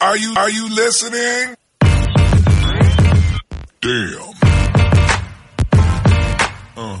Are 0.00 0.16
you, 0.16 0.32
are 0.36 0.50
you 0.50 0.68
listening? 0.68 1.56
Damn. 3.80 4.34
Uh. 6.76 6.98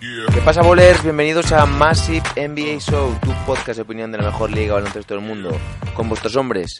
Yeah. 0.00 0.26
¿Qué 0.32 0.40
pasa, 0.44 0.62
bolers? 0.62 1.02
Bienvenidos 1.02 1.50
a 1.52 1.66
Massive 1.66 2.22
NBA 2.36 2.78
Show, 2.78 3.12
tu 3.22 3.32
podcast 3.44 3.76
de 3.76 3.82
opinión 3.82 4.12
de 4.12 4.18
la 4.18 4.24
mejor 4.24 4.52
liga 4.52 4.74
baloncesto 4.74 5.14
del 5.14 5.24
mundo. 5.24 5.50
Con 5.94 6.08
vuestros 6.08 6.36
hombres, 6.36 6.78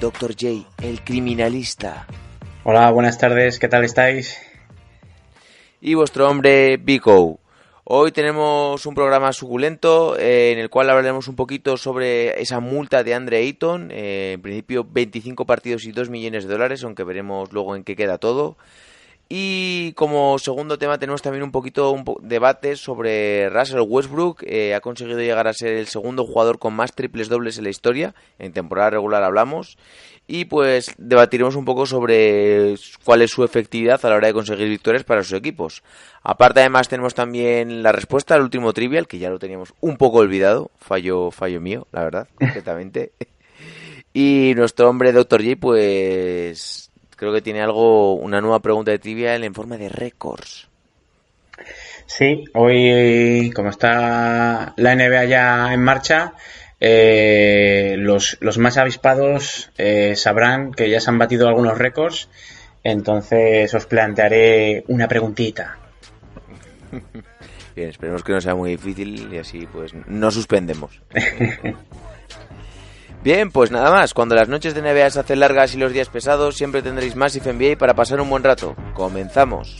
Dr. 0.00 0.32
J, 0.32 0.66
el 0.82 1.02
criminalista, 1.04 2.06
Hola, 2.64 2.90
buenas 2.90 3.16
tardes, 3.16 3.58
¿qué 3.58 3.68
tal 3.68 3.84
estáis? 3.84 4.36
y 5.80 5.94
vuestro 5.94 6.28
hombre, 6.28 6.76
Vico. 6.76 7.40
Hoy 7.92 8.12
tenemos 8.12 8.86
un 8.86 8.94
programa 8.94 9.32
suculento 9.32 10.16
eh, 10.16 10.52
en 10.52 10.60
el 10.60 10.70
cual 10.70 10.88
hablaremos 10.90 11.26
un 11.26 11.34
poquito 11.34 11.76
sobre 11.76 12.40
esa 12.40 12.60
multa 12.60 13.02
de 13.02 13.14
Andre 13.14 13.38
Ayton. 13.38 13.90
eh, 13.90 14.34
en 14.34 14.42
principio, 14.42 14.86
25 14.88 15.44
partidos 15.44 15.84
y 15.84 15.90
2 15.90 16.08
millones 16.08 16.44
de 16.44 16.52
dólares, 16.52 16.84
aunque 16.84 17.02
veremos 17.02 17.52
luego 17.52 17.74
en 17.74 17.82
qué 17.82 17.96
queda 17.96 18.18
todo. 18.18 18.56
Y 19.32 19.92
como 19.92 20.36
segundo 20.40 20.76
tema 20.76 20.98
tenemos 20.98 21.22
también 21.22 21.44
un 21.44 21.52
poquito 21.52 21.92
un 21.92 22.02
po- 22.02 22.18
debate 22.20 22.74
sobre 22.74 23.48
Russell 23.48 23.78
Westbrook. 23.86 24.42
eh, 24.42 24.74
ha 24.74 24.80
conseguido 24.80 25.20
llegar 25.20 25.46
a 25.46 25.52
ser 25.52 25.74
el 25.74 25.86
segundo 25.86 26.26
jugador 26.26 26.58
con 26.58 26.74
más 26.74 26.92
triples 26.96 27.28
dobles 27.28 27.56
en 27.56 27.62
la 27.64 27.70
historia. 27.70 28.12
En 28.40 28.52
temporada 28.52 28.90
regular 28.90 29.22
hablamos. 29.22 29.78
Y 30.26 30.46
pues 30.46 30.92
debatiremos 30.98 31.54
un 31.54 31.64
poco 31.64 31.86
sobre 31.86 32.74
cuál 33.04 33.22
es 33.22 33.30
su 33.30 33.44
efectividad 33.44 34.04
a 34.04 34.08
la 34.10 34.16
hora 34.16 34.26
de 34.26 34.34
conseguir 34.34 34.68
victorias 34.68 35.04
para 35.04 35.22
sus 35.22 35.34
equipos. 35.38 35.84
Aparte 36.24 36.58
además 36.58 36.88
tenemos 36.88 37.14
también 37.14 37.84
la 37.84 37.92
respuesta 37.92 38.34
al 38.34 38.42
último 38.42 38.72
trivial, 38.72 39.06
que 39.06 39.18
ya 39.20 39.30
lo 39.30 39.38
teníamos 39.38 39.74
un 39.80 39.96
poco 39.96 40.18
olvidado. 40.18 40.72
Fallo, 40.80 41.30
fallo 41.30 41.60
mío, 41.60 41.86
la 41.92 42.02
verdad, 42.02 42.28
completamente. 42.34 43.12
Y 44.12 44.54
nuestro 44.56 44.88
hombre 44.88 45.12
Dr. 45.12 45.40
J, 45.44 45.54
pues 45.60 46.89
creo 47.20 47.34
que 47.34 47.42
tiene 47.42 47.60
algo, 47.60 48.14
una 48.14 48.40
nueva 48.40 48.60
pregunta 48.60 48.92
de 48.92 48.98
trivial 48.98 49.44
en 49.44 49.52
forma 49.52 49.76
de 49.76 49.90
récords. 49.90 50.68
Sí, 52.06 52.44
hoy, 52.54 53.52
como 53.54 53.68
está 53.68 54.72
la 54.76 54.94
NBA 54.94 55.26
ya 55.26 55.74
en 55.74 55.82
marcha, 55.82 56.32
eh, 56.80 57.96
los, 57.98 58.38
los 58.40 58.56
más 58.56 58.78
avispados 58.78 59.70
eh, 59.76 60.16
sabrán 60.16 60.72
que 60.72 60.88
ya 60.88 60.98
se 60.98 61.10
han 61.10 61.18
batido 61.18 61.46
algunos 61.46 61.76
récords, 61.76 62.30
entonces 62.84 63.74
os 63.74 63.84
plantearé 63.84 64.84
una 64.88 65.06
preguntita. 65.06 65.76
Bien, 67.76 67.90
esperemos 67.90 68.24
que 68.24 68.32
no 68.32 68.40
sea 68.40 68.54
muy 68.54 68.70
difícil 68.70 69.30
y 69.30 69.36
así 69.36 69.68
pues 69.70 69.92
no 70.06 70.30
suspendemos. 70.30 71.02
Bien, 73.22 73.50
pues 73.50 73.70
nada 73.70 73.90
más. 73.90 74.14
Cuando 74.14 74.34
las 74.34 74.48
noches 74.48 74.74
de 74.74 74.80
NBA 74.82 75.10
se 75.10 75.20
hacen 75.20 75.40
largas 75.40 75.74
y 75.74 75.78
los 75.78 75.92
días 75.92 76.08
pesados, 76.08 76.56
siempre 76.56 76.82
tendréis 76.82 77.16
Massive 77.16 77.52
NBA 77.52 77.76
para 77.76 77.94
pasar 77.94 78.20
un 78.20 78.30
buen 78.30 78.42
rato. 78.42 78.74
Comenzamos. 78.94 79.76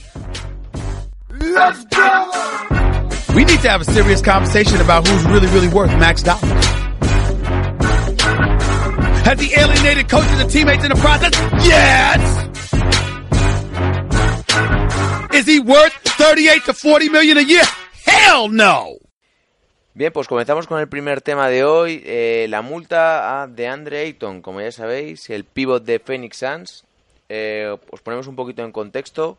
We 3.34 3.44
need 3.44 3.60
to 3.62 3.70
have 3.70 3.80
a 3.80 3.84
serious 3.84 4.20
conversation 4.20 4.80
about 4.80 5.06
who's 5.06 5.24
really, 5.24 5.46
really 5.48 5.68
worth 5.68 5.96
max 5.98 6.22
dollars. 6.22 6.42
Has 9.24 9.40
he 9.40 9.54
alienated 9.54 10.08
coaches 10.08 10.40
and 10.40 10.50
teammates 10.50 10.84
in 10.84 10.90
the 10.90 10.96
process? 10.96 11.30
Yes! 11.64 12.48
Is 15.32 15.46
he 15.46 15.60
worth 15.60 15.92
38 15.92 16.64
to 16.64 16.74
40 16.74 17.08
million 17.08 17.38
a 17.38 17.42
year? 17.42 17.62
Hell 18.04 18.48
no! 18.48 18.98
Bien, 20.00 20.14
pues 20.14 20.28
comenzamos 20.28 20.66
con 20.66 20.80
el 20.80 20.88
primer 20.88 21.20
tema 21.20 21.50
de 21.50 21.62
hoy, 21.62 22.02
eh, 22.06 22.46
la 22.48 22.62
multa 22.62 23.42
a 23.42 23.46
DeAndre 23.46 23.98
Ayton, 23.98 24.40
como 24.40 24.62
ya 24.62 24.72
sabéis, 24.72 25.28
el 25.28 25.44
pivot 25.44 25.84
de 25.84 25.98
Phoenix 25.98 26.38
Suns. 26.38 26.84
Eh, 27.28 27.76
os 27.90 28.00
ponemos 28.00 28.26
un 28.26 28.34
poquito 28.34 28.64
en 28.64 28.72
contexto. 28.72 29.36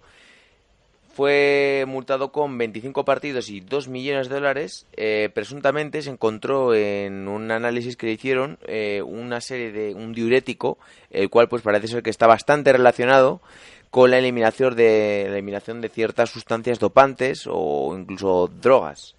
Fue 1.16 1.84
multado 1.88 2.32
con 2.32 2.60
25 2.60 3.04
partidos 3.04 3.50
y 3.50 3.62
2 3.62 3.88
millones 3.88 4.30
de 4.30 4.36
dólares. 4.36 4.86
Eh, 4.96 5.32
presuntamente 5.34 6.04
se 6.04 6.12
encontró 6.12 6.76
en 6.76 7.28
un 7.28 7.50
análisis 7.50 7.98
que 7.98 8.06
le 8.06 8.12
hicieron 8.12 8.60
eh, 8.68 9.02
una 9.02 9.42
serie 9.42 9.72
de 9.72 9.96
un 9.96 10.14
diurético, 10.14 10.78
el 11.10 11.32
cual 11.32 11.50
pues 11.50 11.64
parece 11.64 11.88
ser 11.88 12.04
que 12.04 12.12
está 12.12 12.28
bastante 12.28 12.72
relacionado 12.72 13.42
con 13.90 14.12
la 14.12 14.20
eliminación 14.20 14.76
de 14.76 15.26
la 15.28 15.34
eliminación 15.34 15.82
de 15.82 15.90
ciertas 15.90 16.30
sustancias 16.30 16.78
dopantes 16.78 17.48
o 17.50 17.98
incluso 17.98 18.48
drogas. 18.62 19.16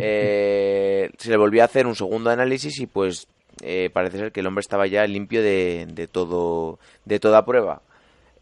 Eh, 0.00 1.10
se 1.18 1.30
le 1.30 1.36
volvió 1.36 1.62
a 1.62 1.66
hacer 1.66 1.86
un 1.86 1.94
segundo 1.94 2.30
análisis 2.30 2.78
y 2.80 2.86
pues 2.86 3.26
eh, 3.62 3.90
parece 3.92 4.18
ser 4.18 4.32
que 4.32 4.40
el 4.40 4.46
hombre 4.46 4.60
estaba 4.60 4.86
ya 4.86 5.06
limpio 5.06 5.42
de, 5.42 6.08
todo 6.10 6.78
de 7.04 7.20
toda 7.20 7.44
prueba. 7.44 7.82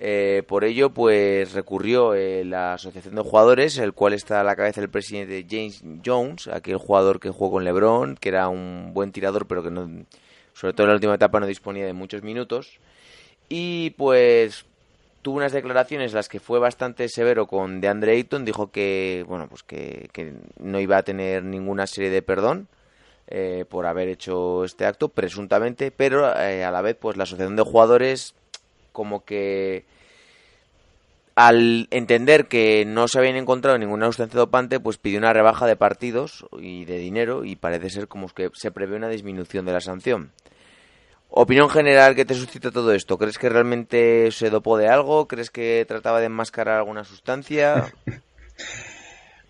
Eh, 0.00 0.42
por 0.48 0.64
ello, 0.64 0.90
pues 0.90 1.52
recurrió 1.52 2.14
la 2.14 2.74
asociación 2.74 3.14
de 3.14 3.22
jugadores, 3.22 3.78
el 3.78 3.92
cual 3.92 4.14
está 4.14 4.40
a 4.40 4.44
la 4.44 4.56
cabeza 4.56 4.80
el 4.80 4.90
presidente 4.90 5.46
James 5.48 5.84
Jones, 6.04 6.48
aquel 6.48 6.76
jugador 6.76 7.20
que 7.20 7.30
jugó 7.30 7.52
con 7.52 7.64
LeBron, 7.64 8.16
que 8.16 8.30
era 8.30 8.48
un 8.48 8.90
buen 8.92 9.12
tirador, 9.12 9.46
pero 9.46 9.62
que 9.62 9.70
no, 9.70 9.88
sobre 10.54 10.72
todo 10.72 10.86
en 10.86 10.88
la 10.88 10.94
última 10.94 11.14
etapa 11.14 11.38
no 11.38 11.46
disponía 11.46 11.86
de 11.86 11.92
muchos 11.92 12.22
minutos. 12.22 12.80
Y 13.48 13.90
pues 13.90 14.64
tuvo 15.22 15.36
unas 15.36 15.52
declaraciones 15.52 16.12
las 16.12 16.28
que 16.28 16.40
fue 16.40 16.58
bastante 16.58 17.08
severo 17.08 17.46
con 17.46 17.80
DeAndre 17.80 18.12
Ayton, 18.12 18.44
dijo 18.44 18.70
que 18.70 19.24
bueno 19.26 19.48
pues 19.48 19.62
que, 19.62 20.08
que 20.12 20.34
no 20.58 20.80
iba 20.80 20.98
a 20.98 21.02
tener 21.02 21.44
ninguna 21.44 21.86
serie 21.86 22.10
de 22.10 22.22
perdón 22.22 22.68
eh, 23.28 23.64
por 23.68 23.86
haber 23.86 24.08
hecho 24.08 24.64
este 24.64 24.84
acto 24.84 25.08
presuntamente, 25.08 25.90
pero 25.90 26.36
eh, 26.36 26.64
a 26.64 26.70
la 26.70 26.82
vez 26.82 26.96
pues 27.00 27.16
la 27.16 27.22
asociación 27.22 27.56
de 27.56 27.62
jugadores 27.62 28.34
como 28.92 29.24
que 29.24 29.84
al 31.34 31.88
entender 31.90 32.46
que 32.46 32.84
no 32.84 33.08
se 33.08 33.18
habían 33.18 33.36
encontrado 33.36 33.78
ninguna 33.78 34.06
sustancia 34.06 34.38
dopante, 34.38 34.80
pues 34.80 34.98
pidió 34.98 35.18
una 35.18 35.32
rebaja 35.32 35.66
de 35.66 35.76
partidos 35.76 36.44
y 36.58 36.84
de 36.84 36.98
dinero 36.98 37.44
y 37.44 37.56
parece 37.56 37.88
ser 37.88 38.08
como 38.08 38.28
que 38.28 38.50
se 38.52 38.70
prevé 38.70 38.96
una 38.96 39.08
disminución 39.08 39.64
de 39.64 39.72
la 39.72 39.80
sanción. 39.80 40.32
Opinión 41.34 41.70
general 41.70 42.14
que 42.14 42.26
te 42.26 42.34
suscita 42.34 42.70
todo 42.70 42.92
esto. 42.92 43.16
¿Crees 43.16 43.38
que 43.38 43.48
realmente 43.48 44.30
se 44.32 44.50
dopó 44.50 44.76
de 44.76 44.88
algo? 44.88 45.26
¿Crees 45.26 45.48
que 45.48 45.82
trataba 45.88 46.20
de 46.20 46.26
enmascarar 46.26 46.76
alguna 46.76 47.04
sustancia? 47.04 47.86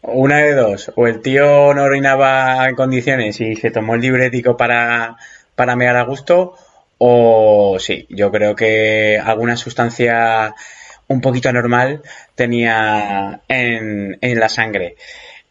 Una 0.03 0.39
de 0.39 0.55
dos, 0.55 0.93
o 0.95 1.09
el 1.09 1.21
tío 1.23 1.75
no 1.75 1.83
orinaba 1.83 2.69
en 2.69 2.77
condiciones 2.77 3.41
y 3.41 3.57
se 3.57 3.73
tomó 3.73 3.97
el 3.97 4.01
diurético 4.01 4.57
para, 4.57 5.17
para 5.57 5.75
mear 5.75 5.97
a 5.97 6.05
gusto, 6.05 6.55
o 6.99 7.77
sí, 7.81 8.07
yo 8.11 8.31
creo 8.31 8.55
que 8.55 9.21
alguna 9.23 9.57
sustancia 9.57 10.55
un 11.09 11.21
poquito 11.21 11.49
anormal 11.49 12.03
tenía 12.37 13.43
en, 13.49 14.19
en 14.21 14.41
la 14.41 14.49
sangre. 14.49 14.97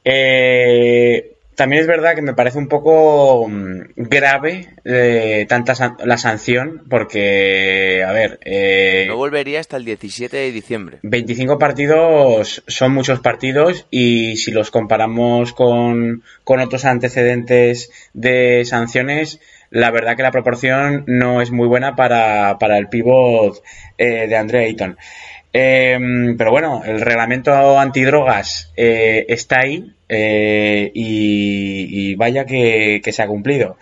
Eh, 0.03 1.30
también 1.55 1.81
es 1.81 1.87
verdad 1.87 2.15
que 2.15 2.21
me 2.21 2.33
parece 2.33 2.57
un 2.57 2.67
poco 2.67 3.47
mm, 3.47 3.81
grave 3.97 4.69
eh, 4.85 5.45
tanta 5.49 5.75
san- 5.75 5.97
la 6.03 6.17
sanción, 6.17 6.83
porque, 6.89 8.03
a 8.07 8.11
ver, 8.11 8.39
eh, 8.45 9.05
No 9.07 9.17
volvería 9.17 9.59
hasta 9.59 9.77
el 9.77 9.85
17 9.85 10.35
de 10.37 10.51
diciembre. 10.51 10.97
25 11.03 11.57
partidos 11.59 12.63
son 12.67 12.93
muchos 12.93 13.19
partidos 13.19 13.85
y 13.91 14.37
si 14.37 14.51
los 14.51 14.71
comparamos 14.71 15.53
con, 15.53 16.23
con 16.43 16.59
otros 16.59 16.85
antecedentes 16.85 17.91
de 18.13 18.63
sanciones, 18.65 19.39
la 19.69 19.91
verdad 19.91 20.15
que 20.17 20.23
la 20.23 20.31
proporción 20.31 21.03
no 21.07 21.41
es 21.41 21.51
muy 21.51 21.67
buena 21.67 21.95
para, 21.95 22.57
para 22.59 22.77
el 22.77 22.87
pivot 22.89 23.61
eh, 23.97 24.27
de 24.27 24.35
Andre 24.35 24.65
Ayton. 24.65 24.97
Eh, 25.53 25.97
pero 26.37 26.51
bueno, 26.51 26.81
el 26.85 27.01
reglamento 27.01 27.77
antidrogas 27.77 28.71
eh, 28.77 29.25
está 29.27 29.59
ahí 29.61 29.93
eh, 30.13 30.91
y, 30.93 32.15
vaya 32.15 32.45
que, 32.45 33.01
se 33.01 33.23
ha 33.23 33.27
cumplido. 33.27 33.77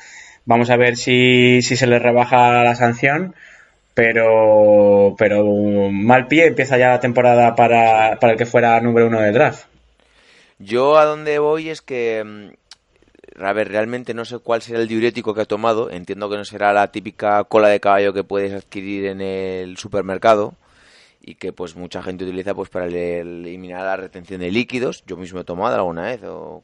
Vamos 0.45 0.69
a 0.69 0.78
ver 0.78 0.95
si, 0.95 1.62
se 1.63 1.88
le 1.88 1.97
rebaja 1.97 2.64
la 2.64 2.76
sanción 2.76 3.35
pero 3.96 5.16
pero 5.17 5.43
mal 5.91 6.28
pie 6.28 6.46
empieza 6.46 6.78
ya 6.78 6.90
la 6.90 7.02
temporada 7.02 7.55
para, 7.55 8.17
para 8.20 8.34
el 8.34 8.37
que 8.37 8.46
fuera 8.46 8.79
número 8.79 9.08
uno 9.08 9.20
del 9.20 9.34
draft. 9.34 9.66
Yo 10.59 10.97
a 10.97 11.05
donde 11.05 11.40
voy 11.40 11.70
es 11.70 11.81
que, 11.81 12.23
mm, 12.23 13.43
a 13.43 13.52
ver, 13.52 13.67
realmente 13.70 14.14
no 14.14 14.23
sé 14.23 14.37
cuál 14.37 14.61
será 14.61 14.79
el 14.79 14.87
diurético 14.87 15.34
que 15.34 15.41
ha 15.41 15.46
tomado. 15.46 15.90
Entiendo 15.90 16.29
que 16.29 16.37
no 16.37 16.46
será 16.46 16.72
la 16.72 16.91
típica 16.91 17.43
cola 17.46 17.67
de 17.67 17.79
caballo 17.81 18.14
que 18.14 18.23
puedes 18.23 18.53
adquirir 18.53 19.08
en 19.08 19.22
el 19.22 19.78
supermercado 19.78 20.53
y 21.21 21.35
que 21.35 21.53
pues 21.53 21.75
mucha 21.75 22.01
gente 22.01 22.23
utiliza 22.23 22.53
pues 22.53 22.69
para 22.69 22.85
eliminar 22.85 23.81
la 23.81 23.97
retención 23.97 24.41
de 24.41 24.51
líquidos. 24.51 25.03
Yo 25.05 25.17
mismo 25.17 25.41
he 25.41 25.43
tomado 25.43 25.75
alguna 25.75 26.03
vez 26.03 26.23
o 26.23 26.63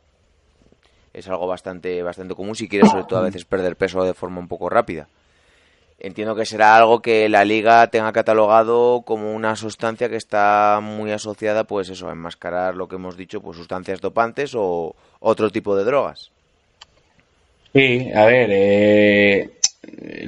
es 1.13 1.27
algo 1.27 1.47
bastante 1.47 2.03
bastante 2.03 2.35
común 2.35 2.55
si 2.55 2.67
quieres 2.67 2.89
sobre 2.89 3.05
todo 3.05 3.19
a 3.19 3.23
veces 3.23 3.45
perder 3.45 3.75
peso 3.75 4.03
de 4.03 4.13
forma 4.13 4.39
un 4.39 4.47
poco 4.47 4.69
rápida. 4.69 5.07
Entiendo 5.97 6.35
que 6.35 6.45
será 6.45 6.75
algo 6.75 7.01
que 7.01 7.29
la 7.29 7.45
liga 7.45 7.87
tenga 7.87 8.11
catalogado 8.11 9.03
como 9.05 9.33
una 9.33 9.55
sustancia 9.55 10.09
que 10.09 10.17
está 10.17 10.79
muy 10.83 11.11
asociada, 11.11 11.63
pues 11.63 11.89
eso, 11.89 12.09
a 12.09 12.11
enmascarar 12.11 12.75
lo 12.75 12.89
que 12.89 12.95
hemos 12.95 13.15
dicho, 13.15 13.41
pues 13.41 13.57
sustancias 13.57 14.01
dopantes 14.01 14.53
o 14.55 14.93
otro 15.21 15.49
tipo 15.51 15.75
de 15.77 15.85
drogas. 15.85 16.31
Sí, 17.71 18.11
a 18.13 18.25
ver, 18.25 18.49
eh, 18.51 19.51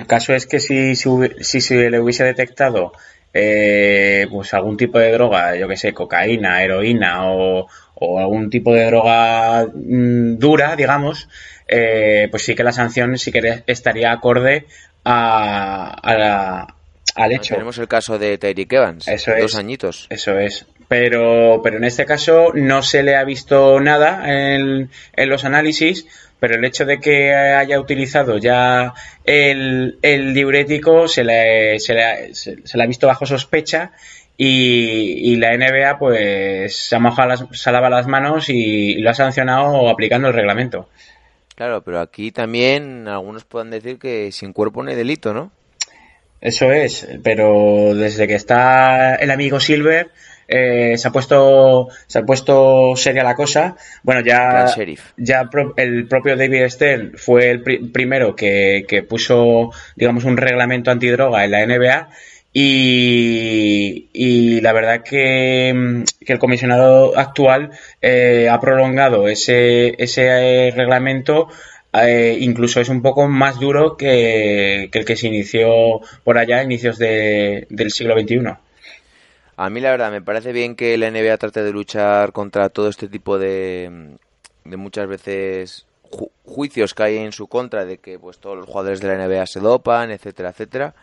caso 0.08 0.34
es 0.34 0.48
que 0.48 0.60
si, 0.62 0.96
si, 0.96 1.10
si 1.42 1.62
se 1.62 1.90
le 1.90 2.00
hubiese 2.00 2.24
detectado 2.24 2.94
eh, 3.34 4.28
pues 4.32 4.54
algún 4.54 4.78
tipo 4.78 5.00
de 5.00 5.12
droga, 5.12 5.56
yo 5.56 5.68
que 5.68 5.78
sé, 5.78 5.94
cocaína, 5.94 6.64
heroína 6.64 7.32
o, 7.32 7.68
o 7.96 8.20
algún 8.20 8.50
tipo 8.50 8.74
de 8.74 8.86
droga 8.86 9.66
mm, 9.74 10.38
dura, 10.38 10.76
digamos, 10.76 11.30
eh, 11.68 12.28
pues 12.32 12.44
sí 12.44 12.56
que 12.56 12.64
la 12.64 12.72
sanción 12.72 13.18
sí 13.18 13.32
que 13.32 13.64
estaría 13.68 14.12
acorde 14.12 14.66
a, 15.04 15.90
a 16.02 16.18
la- 16.18 16.74
al 17.16 17.32
hecho. 17.32 17.56
Tenemos 17.56 17.78
el 17.80 17.88
caso 17.88 18.20
de 18.20 18.38
Tyreek 18.38 18.72
Evans, 18.74 19.08
Eso 19.08 19.32
dos 19.40 19.54
es. 19.54 19.58
añitos. 19.58 20.08
Eso 20.10 20.38
es. 20.38 20.66
Pero, 20.88 21.62
pero 21.64 21.78
en 21.78 21.84
este 21.84 22.06
caso 22.06 22.52
no 22.54 22.82
se 22.84 23.04
le 23.04 23.16
ha 23.16 23.24
visto 23.26 23.80
nada 23.82 24.24
en, 24.32 24.90
en 25.16 25.30
los 25.30 25.44
análisis, 25.44 26.06
pero 26.40 26.56
el 26.56 26.66
hecho 26.66 26.86
de 26.86 27.00
que 27.00 27.34
haya 27.34 27.80
utilizado 27.80 28.38
ya 28.38 28.94
el, 29.24 29.98
el 30.02 30.34
diurético 30.34 31.08
se 31.08 31.24
le, 31.24 31.80
se, 31.80 31.94
le, 31.94 32.04
ha- 32.04 32.18
se- 32.34 32.58
se 32.66 32.78
le 32.78 32.84
ha 32.84 32.88
visto 32.88 33.08
bajo 33.08 33.26
sospecha 33.26 33.92
y, 34.38 35.32
y 35.34 35.36
la 35.38 35.56
NBA 35.58 35.98
pues 35.98 36.76
se 36.76 36.96
ha 36.96 37.00
mojado 37.00 37.30
las, 37.30 37.46
se 37.52 37.70
ha 37.70 37.74
lavado 37.74 37.96
las 37.96 38.08
manos 38.08 38.50
y, 38.50 38.96
lo 38.96 39.10
ha 39.10 39.14
sancionado 39.16 39.90
aplicando 39.90 40.28
el 40.28 40.34
reglamento. 40.34 40.90
Claro, 41.56 41.82
pero 41.84 42.00
aquí 42.02 42.32
también 42.32 43.08
algunos 43.08 43.44
pueden 43.44 43.72
decir 43.72 43.98
que 43.98 44.32
sin 44.32 44.54
cuerpo 44.54 44.84
no 44.84 44.92
hay 44.92 44.96
delito, 44.96 45.34
¿no? 45.34 45.52
Eso 46.40 46.72
es, 46.72 47.08
pero 47.24 47.96
desde 47.96 48.28
que 48.28 48.36
está 48.36 49.16
el 49.16 49.32
amigo 49.32 49.60
Silver 49.60 50.12
eh, 50.48 50.96
se 50.98 51.08
ha 51.08 51.12
puesto 51.12 51.90
se 52.08 52.20
ha 52.20 52.24
puesto 52.26 52.96
seria 52.96 53.24
la 53.24 53.36
cosa. 53.36 53.76
Bueno, 54.04 54.22
ya 54.22 54.66
ya 55.18 55.50
pro- 55.50 55.74
el 55.78 56.08
propio 56.08 56.36
David 56.38 56.68
Stern 56.70 57.14
fue 57.18 57.50
el 57.52 57.62
pri- 57.64 57.90
primero 57.90 58.36
que, 58.36 58.86
que 58.88 59.04
puso 59.04 59.72
digamos 59.96 60.24
un 60.24 60.38
reglamento 60.38 60.92
antidroga 60.92 61.44
en 61.46 61.52
la 61.52 61.66
NBA 61.66 62.10
y, 62.54 64.08
y 64.14 64.62
la 64.62 64.74
verdad 64.74 65.04
que, 65.04 66.04
que 66.26 66.34
el 66.34 66.40
comisionado 66.40 67.18
actual 67.18 67.72
eh, 68.02 68.48
ha 68.50 68.60
prolongado 68.60 69.28
ese 69.28 69.96
ese 70.02 70.68
eh, 70.68 70.72
reglamento 70.76 71.48
eh, 71.94 72.38
incluso 72.40 72.80
es 72.82 72.90
un 72.90 73.02
poco 73.02 73.28
más 73.28 73.60
duro 73.60 73.98
que, 73.98 74.90
que 74.92 75.00
el 75.00 75.06
que 75.06 75.16
se 75.16 75.28
inició 75.28 76.02
por 76.24 76.38
allá 76.38 76.58
a 76.60 76.64
inicios 76.64 76.98
de- 77.00 77.66
del 77.70 77.92
siglo 77.92 78.14
XXI. 78.20 78.42
A 79.58 79.70
mí 79.70 79.80
la 79.82 79.92
verdad 79.92 80.12
me 80.12 80.22
parece 80.22 80.52
bien 80.54 80.76
que 80.76 80.98
la 80.98 81.08
NBA 81.08 81.38
trate 81.38 81.64
de 81.64 81.72
luchar 81.72 82.32
contra 82.32 82.70
todo 82.70 82.88
este 82.90 83.08
tipo 83.08 83.38
de, 83.40 84.18
de 84.64 84.78
muchas 84.78 85.08
veces 85.08 85.86
ju- 86.12 86.30
juicios 86.46 86.94
que 86.94 87.04
hay 87.04 87.18
en 87.18 87.32
su 87.32 87.48
contra 87.48 87.86
de 87.86 87.98
que 87.98 88.20
pues 88.20 88.38
todos 88.40 88.56
los 88.58 88.68
jugadores 88.68 89.02
de 89.02 89.08
la 89.08 89.16
NBA 89.16 89.46
se 89.48 89.60
dopan, 89.60 90.12
etcétera, 90.12 90.50
etcétera, 90.50 90.94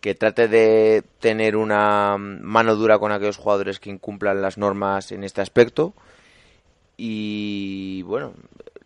que 0.00 0.14
trate 0.14 0.46
de 0.48 1.02
tener 1.18 1.56
una 1.56 2.16
mano 2.18 2.76
dura 2.76 2.98
con 3.00 3.10
aquellos 3.10 3.36
jugadores 3.36 3.80
que 3.80 3.90
incumplan 3.90 4.40
las 4.42 4.58
normas 4.58 5.10
en 5.12 5.24
este 5.24 5.40
aspecto 5.40 5.92
y 6.96 8.02
bueno, 8.02 8.34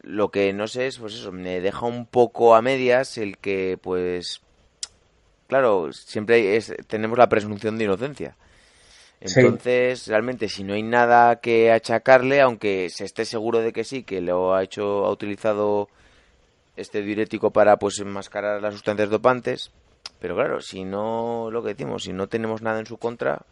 lo 0.03 0.31
que 0.31 0.53
no 0.53 0.67
sé 0.67 0.87
es 0.87 0.99
pues 0.99 1.15
eso, 1.15 1.33
me 1.33 1.61
deja 1.61 1.87
un 1.87 2.07
poco 2.07 2.55
a 2.55 2.63
medias 2.63 3.19
el 3.19 3.37
que 3.39 3.79
pues 3.81 4.41
claro, 5.49 5.93
siempre 5.93 6.57
es, 6.57 6.73
tenemos 6.87 7.19
la 7.19 7.29
presunción 7.29 7.79
de 7.79 7.85
inocencia. 7.85 8.37
Sí. 9.25 9.41
Entonces, 9.41 10.07
realmente, 10.07 10.49
si 10.49 10.63
no 10.65 10.75
hay 10.75 10.83
nada 10.83 11.37
que 11.41 11.73
achacarle, 11.73 12.41
aunque 12.41 12.89
se 12.91 13.05
esté 13.05 13.25
seguro 13.25 13.61
de 13.61 13.73
que 13.73 13.85
sí, 13.85 14.03
que 14.05 14.21
lo 14.21 14.55
ha 14.55 14.63
hecho, 14.63 15.05
ha 15.07 15.11
utilizado 15.11 15.89
este 16.77 17.03
diurético 17.03 17.51
para 17.51 17.77
pues 17.79 17.99
enmascarar 17.99 18.63
las 18.63 18.75
sustancias 18.75 19.11
dopantes, 19.11 19.73
pero 20.21 20.37
claro, 20.37 20.61
si 20.61 20.85
no, 20.85 21.49
lo 21.51 21.63
que 21.63 21.71
decimos, 21.71 22.05
si 22.05 22.13
no 22.13 22.29
tenemos 22.29 22.63
nada 22.63 22.79
en 22.79 22.87
su 22.87 22.97
contra, 22.99 23.43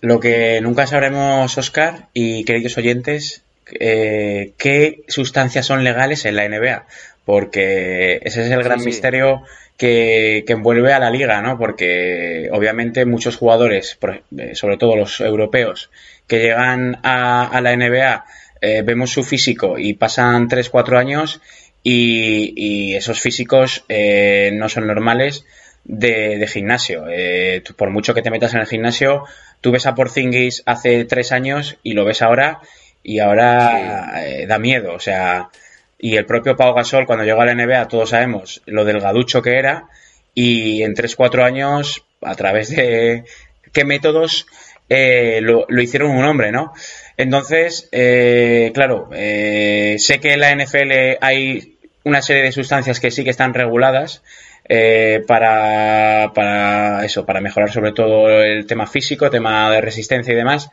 Lo 0.00 0.20
que 0.20 0.60
nunca 0.60 0.86
sabremos, 0.86 1.56
Oscar 1.58 2.08
y 2.12 2.44
queridos 2.44 2.76
oyentes, 2.76 3.42
eh, 3.80 4.52
qué 4.58 5.02
sustancias 5.08 5.66
son 5.66 5.84
legales 5.84 6.24
en 6.24 6.36
la 6.36 6.44
NBA, 6.48 6.86
porque 7.24 8.20
ese 8.22 8.42
es 8.44 8.50
el 8.50 8.62
Sí, 8.62 8.64
gran 8.64 8.80
sí. 8.80 8.86
misterio 8.86 9.42
que, 9.76 10.44
que 10.46 10.52
envuelve 10.52 10.92
a 10.92 10.98
la 10.98 11.10
liga, 11.10 11.40
¿no? 11.42 11.58
Porque 11.58 12.48
obviamente 12.52 13.04
muchos 13.04 13.36
jugadores, 13.36 13.98
eh, 14.36 14.54
sobre 14.54 14.76
todo 14.76 14.96
los 14.96 15.20
europeos, 15.20 15.90
que 16.26 16.40
llegan 16.40 16.98
a, 17.02 17.46
a 17.46 17.60
la 17.60 17.76
NBA, 17.76 18.24
eh, 18.60 18.82
vemos 18.82 19.10
su 19.10 19.22
físico 19.22 19.78
y 19.78 19.94
pasan 19.94 20.48
3-4 20.48 20.98
años 20.98 21.40
y, 21.82 22.52
y 22.56 22.94
esos 22.94 23.20
físicos 23.20 23.84
eh, 23.88 24.50
no 24.54 24.68
son 24.68 24.86
normales 24.86 25.44
de, 25.84 26.38
de 26.38 26.46
gimnasio. 26.46 27.04
Eh, 27.08 27.62
tú, 27.64 27.74
por 27.74 27.90
mucho 27.90 28.14
que 28.14 28.22
te 28.22 28.30
metas 28.30 28.54
en 28.54 28.60
el 28.60 28.66
gimnasio, 28.66 29.24
tú 29.60 29.72
ves 29.72 29.86
a 29.86 29.94
Porzingis 29.94 30.62
hace 30.66 31.04
tres 31.04 31.32
años 31.32 31.78
y 31.82 31.92
lo 31.92 32.04
ves 32.04 32.22
ahora 32.22 32.60
y 33.02 33.20
ahora 33.20 34.20
da 34.48 34.58
miedo. 34.58 34.94
O 34.94 35.00
sea, 35.00 35.50
y 35.98 36.16
el 36.16 36.26
propio 36.26 36.56
Pau 36.56 36.74
Gasol 36.74 37.06
cuando 37.06 37.24
llegó 37.24 37.42
a 37.42 37.46
la 37.46 37.54
NBA, 37.54 37.88
todos 37.88 38.10
sabemos 38.10 38.62
lo 38.66 38.84
delgaducho 38.84 39.42
que 39.42 39.58
era 39.58 39.88
y 40.34 40.82
en 40.82 40.94
3-4 40.94 41.42
años, 41.44 42.04
a 42.20 42.34
través 42.34 42.68
de 42.74 43.24
qué 43.72 43.84
métodos 43.84 44.46
eh, 44.88 45.40
lo, 45.42 45.66
lo 45.68 45.82
hicieron 45.82 46.10
un 46.10 46.24
hombre, 46.24 46.52
¿no? 46.52 46.72
Entonces, 47.16 47.88
eh, 47.92 48.70
claro, 48.74 49.08
eh, 49.12 49.96
sé 49.98 50.20
que 50.20 50.34
en 50.34 50.40
la 50.40 50.54
NFL 50.54 51.18
hay 51.20 51.78
una 52.04 52.22
serie 52.22 52.42
de 52.42 52.52
sustancias 52.52 53.00
que 53.00 53.10
sí 53.10 53.24
que 53.24 53.30
están 53.30 53.54
reguladas 53.54 54.22
eh, 54.68 55.24
para, 55.26 56.32
para 56.34 57.04
eso, 57.04 57.24
para 57.24 57.40
mejorar 57.40 57.72
sobre 57.72 57.92
todo 57.92 58.42
el 58.42 58.66
tema 58.66 58.86
físico, 58.86 59.30
tema 59.30 59.70
de 59.70 59.80
resistencia 59.80 60.32
y 60.32 60.36
demás. 60.36 60.70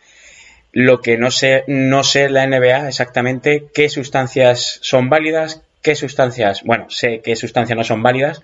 Lo 0.74 1.02
que 1.02 1.18
no 1.18 1.32
sé, 1.32 1.64
no 1.68 2.04
sé 2.04 2.30
la 2.30 2.46
NBA 2.48 2.90
exactamente 2.90 3.68
qué 3.74 3.90
sustancias 3.90 4.80
son 4.82 5.08
válidas, 5.08 5.62
qué 5.84 5.96
sustancias, 5.96 6.64
bueno, 6.64 6.88
sé 6.90 7.22
qué 7.24 7.36
sustancias 7.36 7.78
no 7.78 7.84
son 7.84 8.02
válidas, 8.02 8.42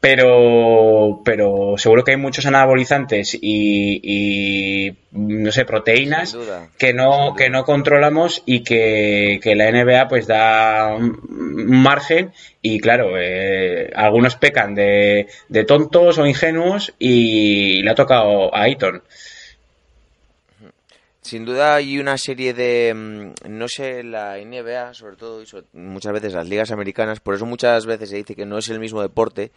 pero, 0.00 1.20
pero 1.24 1.74
seguro 1.76 2.02
que 2.02 2.12
hay 2.12 2.16
muchos 2.16 2.46
anabolizantes 2.46 3.34
y, 3.34 4.00
y, 4.02 4.96
no 5.12 5.52
sé, 5.52 5.66
proteínas 5.66 6.32
duda, 6.32 6.70
que 6.78 6.94
no, 6.94 7.34
que 7.36 7.50
no 7.50 7.64
controlamos 7.64 8.42
y 8.46 8.64
que, 8.64 9.38
que 9.42 9.54
la 9.54 9.70
NBA 9.70 10.08
pues 10.08 10.26
da 10.26 10.96
un 10.96 11.20
margen 11.82 12.32
y 12.62 12.80
claro, 12.80 13.12
eh, 13.18 13.92
algunos 13.94 14.36
pecan 14.36 14.74
de, 14.74 15.28
de 15.48 15.64
tontos 15.64 16.16
o 16.16 16.26
ingenuos 16.26 16.94
y 16.98 17.82
le 17.82 17.90
ha 17.90 17.94
tocado 17.94 18.54
a 18.54 18.62
Ayton. 18.62 19.02
Sin 21.30 21.44
duda 21.44 21.76
hay 21.76 21.96
una 22.00 22.18
serie 22.18 22.52
de, 22.54 22.92
mm, 22.92 23.48
no 23.50 23.68
sé, 23.68 24.02
la 24.02 24.38
NBA, 24.38 24.94
sobre 24.94 25.14
todo, 25.14 25.40
y 25.40 25.46
sobre- 25.46 25.66
muchas 25.74 26.12
veces 26.12 26.32
las 26.34 26.48
ligas 26.48 26.72
americanas, 26.72 27.20
por 27.20 27.36
eso 27.36 27.46
muchas 27.46 27.86
veces 27.86 28.10
se 28.10 28.16
dice 28.16 28.34
que 28.34 28.46
no 28.46 28.58
es 28.58 28.68
el 28.68 28.80
mismo 28.80 29.00
deporte, 29.00 29.52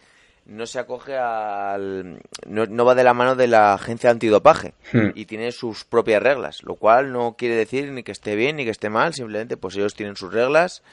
no 0.46 0.66
se 0.66 0.78
acoge 0.78 1.16
al... 1.18 2.20
no, 2.46 2.66
no 2.66 2.84
va 2.84 2.94
de 2.94 3.02
la 3.02 3.12
mano 3.12 3.34
de 3.34 3.48
la 3.48 3.74
agencia 3.74 4.10
antidopaje 4.10 4.74
Hmm. 4.92 5.08
y 5.16 5.24
tiene 5.24 5.50
sus 5.50 5.82
propias 5.82 6.22
reglas, 6.22 6.62
lo 6.62 6.76
cual 6.76 7.10
no 7.10 7.34
quiere 7.36 7.56
decir 7.56 7.90
ni 7.90 8.04
que 8.04 8.12
esté 8.12 8.36
bien 8.36 8.54
ni 8.54 8.64
que 8.64 8.70
esté 8.70 8.88
mal, 8.88 9.12
simplemente 9.12 9.56
pues 9.56 9.74
ellos 9.74 9.94
tienen 9.96 10.14
sus 10.14 10.32
reglas 10.32 10.84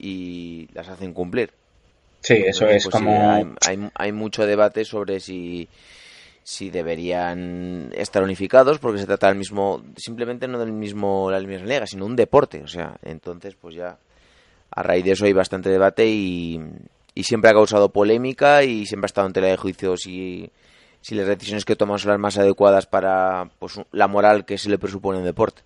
y 0.00 0.66
las 0.74 0.88
hacen 0.88 1.14
cumplir. 1.14 1.52
Sí, 2.22 2.34
eso 2.44 2.64
Entonces, 2.64 2.76
es 2.76 2.82
pues, 2.90 2.94
sí, 3.00 3.04
como... 3.04 3.30
hay, 3.30 3.44
hay, 3.64 3.90
hay 3.94 4.10
mucho 4.12 4.46
debate 4.46 4.84
sobre 4.84 5.20
si, 5.20 5.68
si 6.44 6.70
deberían 6.70 7.90
estar 7.96 8.22
unificados, 8.22 8.78
porque 8.78 9.00
se 9.00 9.06
trata 9.06 9.28
del 9.28 9.38
mismo, 9.38 9.82
simplemente 9.96 10.46
no 10.46 10.58
del 10.58 10.72
mismo, 10.72 11.30
la 11.30 11.40
misma 11.40 11.66
liga, 11.66 11.86
sino 11.86 12.04
un 12.04 12.14
deporte. 12.14 12.62
O 12.62 12.68
sea, 12.68 12.96
entonces, 13.02 13.56
pues 13.60 13.74
ya, 13.74 13.98
a 14.70 14.82
raíz 14.82 15.04
de 15.04 15.12
eso 15.12 15.24
hay 15.24 15.32
bastante 15.32 15.70
debate 15.70 16.06
y, 16.06 16.60
y 17.14 17.24
siempre 17.24 17.50
ha 17.50 17.54
causado 17.54 17.88
polémica 17.88 18.62
y 18.62 18.84
siempre 18.84 19.06
ha 19.06 19.08
estado 19.08 19.26
en 19.26 19.32
tela 19.32 19.46
de 19.46 19.56
juicio 19.56 19.96
si, 19.96 20.50
si 21.00 21.14
las 21.14 21.26
decisiones 21.26 21.64
que 21.64 21.76
toman 21.76 21.98
son 21.98 22.10
las 22.10 22.20
más 22.20 22.36
adecuadas 22.36 22.86
para 22.86 23.50
pues, 23.58 23.80
la 23.90 24.06
moral 24.06 24.44
que 24.44 24.58
se 24.58 24.68
le 24.68 24.78
presupone 24.78 25.20
en 25.20 25.24
deporte. 25.24 25.62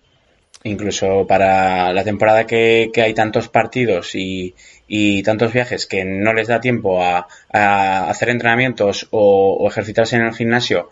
Incluso 0.63 1.25
para 1.25 1.93
la 1.93 2.03
temporada 2.03 2.45
que, 2.45 2.91
hay 2.95 3.13
tantos 3.13 3.47
partidos 3.47 4.13
y, 4.15 4.55
y 4.87 5.23
tantos 5.23 5.53
viajes 5.53 5.85
que 5.85 6.03
no 6.03 6.33
les 6.33 6.47
da 6.47 6.59
tiempo 6.59 7.01
a, 7.01 7.27
a 7.51 8.09
hacer 8.09 8.29
entrenamientos 8.29 9.07
o, 9.11 9.57
o 9.59 9.67
ejercitarse 9.69 10.17
en 10.17 10.23
el 10.23 10.33
gimnasio, 10.33 10.89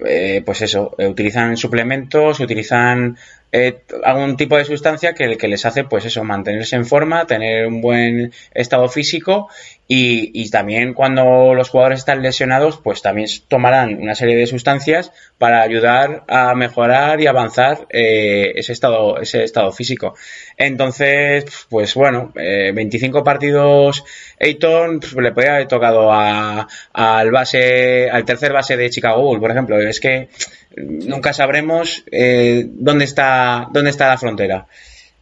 eh, 0.00 0.42
pues 0.44 0.62
eso, 0.62 0.94
eh, 0.98 1.06
utilizan 1.06 1.56
suplementos, 1.56 2.40
utilizan 2.40 3.16
eh, 3.56 3.84
algún 4.02 4.36
tipo 4.36 4.56
de 4.56 4.64
sustancia 4.64 5.14
que, 5.14 5.36
que 5.36 5.46
les 5.46 5.64
hace, 5.64 5.84
pues 5.84 6.04
eso, 6.04 6.24
mantenerse 6.24 6.74
en 6.74 6.84
forma, 6.84 7.24
tener 7.24 7.68
un 7.68 7.80
buen 7.80 8.32
estado 8.52 8.88
físico 8.88 9.48
Y, 9.86 10.50
también 10.50 10.92
cuando 10.94 11.54
los 11.54 11.68
jugadores 11.68 12.00
están 12.00 12.20
lesionados, 12.22 12.80
pues 12.82 13.00
también 13.00 13.28
tomarán 13.46 14.00
una 14.00 14.14
serie 14.16 14.34
de 14.34 14.46
sustancias 14.48 15.12
para 15.38 15.62
ayudar 15.62 16.24
a 16.26 16.54
mejorar 16.54 17.20
y 17.20 17.26
avanzar 17.28 17.86
eh, 17.90 18.52
ese 18.56 18.72
estado 18.72 19.20
ese 19.20 19.44
estado 19.44 19.70
físico. 19.72 20.14
Entonces, 20.56 21.44
pues 21.68 21.94
bueno, 21.94 22.32
eh, 22.34 22.72
25 22.74 23.22
partidos 23.22 24.04
Ayton 24.40 25.00
pues, 25.00 25.14
le 25.14 25.32
podría 25.32 25.54
haber 25.54 25.68
tocado 25.68 26.10
a, 26.12 26.66
al 26.92 27.30
base 27.30 28.10
al 28.10 28.24
tercer 28.24 28.52
base 28.52 28.76
de 28.76 28.90
Chicago 28.90 29.22
Bulls, 29.22 29.40
por 29.40 29.50
ejemplo. 29.50 29.78
Es 29.80 30.00
que 30.00 30.28
nunca 30.76 31.32
sabremos 31.32 32.04
eh, 32.10 32.66
dónde 32.66 33.04
está 33.04 33.43
dónde 33.70 33.90
está 33.90 34.08
la 34.08 34.18
frontera. 34.18 34.66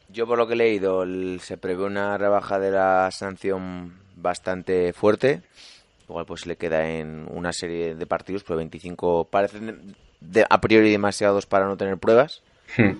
Yo 0.08 0.26
por 0.26 0.38
lo 0.38 0.46
que 0.46 0.54
he 0.54 0.56
leído, 0.56 1.04
se 1.38 1.56
prevé 1.56 1.84
una 1.84 2.18
rebaja 2.18 2.58
de 2.58 2.70
la 2.70 3.10
sanción 3.10 3.94
bastante 4.16 4.92
fuerte. 4.92 5.42
Igual 6.08 6.26
pues 6.26 6.46
le 6.46 6.56
queda 6.56 6.88
en 6.88 7.26
una 7.30 7.52
serie 7.52 7.94
de 7.94 8.06
partidos, 8.06 8.44
pero 8.44 8.58
25 8.58 9.24
parecen 9.24 9.94
de, 10.20 10.44
a 10.48 10.60
priori 10.60 10.90
demasiados 10.90 11.46
para 11.46 11.66
no 11.66 11.76
tener 11.76 11.96
pruebas. 11.98 12.42
Hmm. 12.76 12.98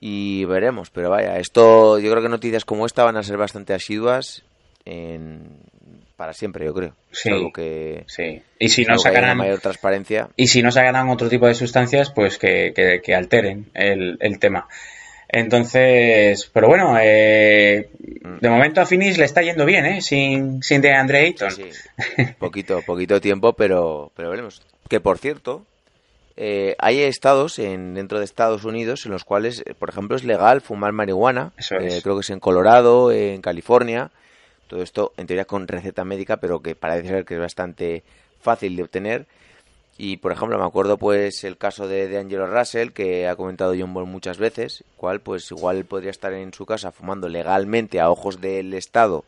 Y 0.00 0.44
veremos, 0.46 0.90
pero 0.90 1.10
vaya, 1.10 1.38
esto 1.38 1.98
yo 1.98 2.10
creo 2.10 2.22
que 2.22 2.28
noticias 2.28 2.64
como 2.64 2.86
esta 2.86 3.04
van 3.04 3.16
a 3.16 3.22
ser 3.22 3.36
bastante 3.36 3.74
asiduas 3.74 4.42
en, 4.84 5.60
para 6.20 6.34
siempre, 6.34 6.66
yo 6.66 6.74
creo. 6.74 6.92
Sí, 7.12 7.30
Salvo 7.30 7.50
que, 7.50 8.04
sí. 8.06 8.42
Y 8.58 8.68
si 8.68 8.84
no 8.84 8.98
sacarán 8.98 9.38
mayor 9.38 9.58
transparencia. 9.58 10.28
y 10.36 10.48
si 10.48 10.62
no 10.62 10.70
sacarán 10.70 11.08
otro 11.08 11.30
tipo 11.30 11.46
de 11.46 11.54
sustancias, 11.54 12.10
pues 12.10 12.36
que, 12.36 12.74
que- 12.76 13.00
que 13.02 13.14
alteren 13.14 13.70
el, 13.72 14.18
el 14.20 14.38
tema. 14.38 14.68
Entonces, 15.32 16.50
pero 16.52 16.68
bueno, 16.68 16.96
eh, 17.00 17.88
de 18.40 18.50
momento 18.50 18.82
a 18.82 18.86
Finis 18.86 19.16
le 19.16 19.24
está 19.24 19.40
yendo 19.40 19.64
bien, 19.64 19.86
¿eh? 19.86 20.02
Sin, 20.02 20.62
sin 20.62 20.82
de 20.82 20.92
Andre 20.92 21.20
Ayton. 21.20 21.50
Sí, 21.52 21.70
poquito, 22.38 22.82
poquito 22.82 23.18
tiempo, 23.20 23.54
pero, 23.54 24.12
pero 24.14 24.28
veremos. 24.28 24.60
Que 24.88 25.00
por 25.00 25.16
cierto, 25.16 25.64
eh, 26.36 26.74
hay 26.78 27.00
estados 27.00 27.58
en, 27.58 27.94
dentro 27.94 28.18
de 28.18 28.26
Estados 28.26 28.64
Unidos 28.64 29.06
en 29.06 29.12
los 29.12 29.24
cuales, 29.24 29.62
eh, 29.64 29.72
por 29.78 29.88
ejemplo, 29.88 30.16
es 30.16 30.24
legal 30.24 30.60
fumar 30.60 30.92
marihuana. 30.92 31.52
Eso 31.56 31.76
Eh, 31.76 31.86
es. 31.86 32.02
creo 32.02 32.16
que 32.16 32.20
es 32.20 32.30
en 32.30 32.40
Colorado, 32.40 33.10
en 33.10 33.40
California. 33.40 34.10
Todo 34.70 34.82
esto 34.84 35.12
en 35.16 35.26
teoría 35.26 35.46
con 35.46 35.66
receta 35.66 36.04
médica, 36.04 36.36
pero 36.36 36.62
que 36.62 36.76
parece 36.76 37.08
ser 37.08 37.24
que 37.24 37.34
es 37.34 37.40
bastante 37.40 38.04
fácil 38.40 38.76
de 38.76 38.84
obtener. 38.84 39.26
Y 39.98 40.18
por 40.18 40.30
ejemplo, 40.30 40.56
me 40.60 40.64
acuerdo 40.64 40.96
pues 40.96 41.42
el 41.42 41.56
caso 41.56 41.88
de, 41.88 42.06
de 42.06 42.18
Angelo 42.18 42.46
Russell, 42.46 42.90
que 42.92 43.26
ha 43.26 43.34
comentado 43.34 43.74
John 43.76 43.92
Ball 43.92 44.06
muchas 44.06 44.38
veces, 44.38 44.84
cual 44.96 45.18
pues 45.18 45.50
igual 45.50 45.84
podría 45.86 46.12
estar 46.12 46.32
en 46.32 46.54
su 46.54 46.66
casa 46.66 46.92
fumando 46.92 47.28
legalmente 47.28 47.98
a 47.98 48.10
ojos 48.10 48.40
del 48.40 48.74
Estado 48.74 49.24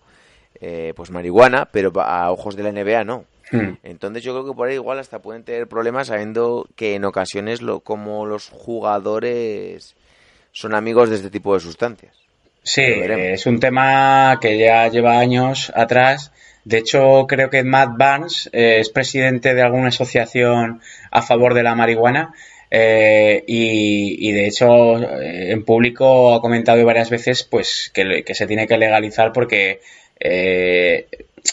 eh, 0.61 0.92
pues 0.94 1.11
marihuana, 1.11 1.68
pero 1.72 1.90
a 2.00 2.30
ojos 2.30 2.54
de 2.54 2.62
la 2.62 2.70
NBA 2.70 3.02
no. 3.02 3.25
Hmm. 3.50 3.78
Entonces 3.82 4.22
yo 4.22 4.32
creo 4.32 4.46
que 4.46 4.56
por 4.56 4.68
ahí 4.68 4.75
igual 4.75 5.00
hasta 5.00 5.18
pueden 5.18 5.42
tener 5.42 5.66
problemas 5.66 6.06
sabiendo 6.06 6.68
que 6.76 6.94
en 6.94 7.04
ocasiones 7.04 7.62
lo, 7.62 7.80
como 7.80 8.26
los 8.26 8.49
jugadores 8.49 9.96
son 10.52 10.76
amigos 10.76 11.11
de 11.11 11.16
este 11.16 11.30
tipo 11.30 11.52
de 11.54 11.58
sustancias. 11.58 12.22
Sí, 12.62 12.83
veremos. 12.83 13.40
es 13.40 13.47
un 13.47 13.61
tema 13.61 14.38
que 14.40 14.59
ya 14.59 14.88
lleva 14.88 15.19
años 15.19 15.73
atrás. 15.75 16.33
De 16.64 16.78
hecho, 16.78 17.26
creo 17.26 17.50
que 17.50 17.64
Matt 17.64 17.97
Barnes 17.97 18.49
eh, 18.52 18.78
es 18.78 18.88
presidente 18.88 19.54
de 19.54 19.62
alguna 19.62 19.88
asociación 19.88 20.81
a 21.11 21.23
favor 21.23 21.54
de 21.54 21.64
la 21.64 21.75
marihuana 21.75 22.35
eh, 22.75 23.45
y, 23.47 24.28
y, 24.28 24.33
de 24.33 24.47
hecho 24.47 24.97
eh, 24.97 25.52
en 25.52 25.62
público 25.62 26.33
ha 26.33 26.40
comentado 26.40 26.83
varias 26.87 27.11
veces 27.11 27.42
pues 27.45 27.90
que, 27.92 28.25
que 28.25 28.35
se 28.35 28.47
tiene 28.47 28.66
que 28.66 28.78
legalizar 28.78 29.31
porque 29.35 29.81
eh, 30.19 31.07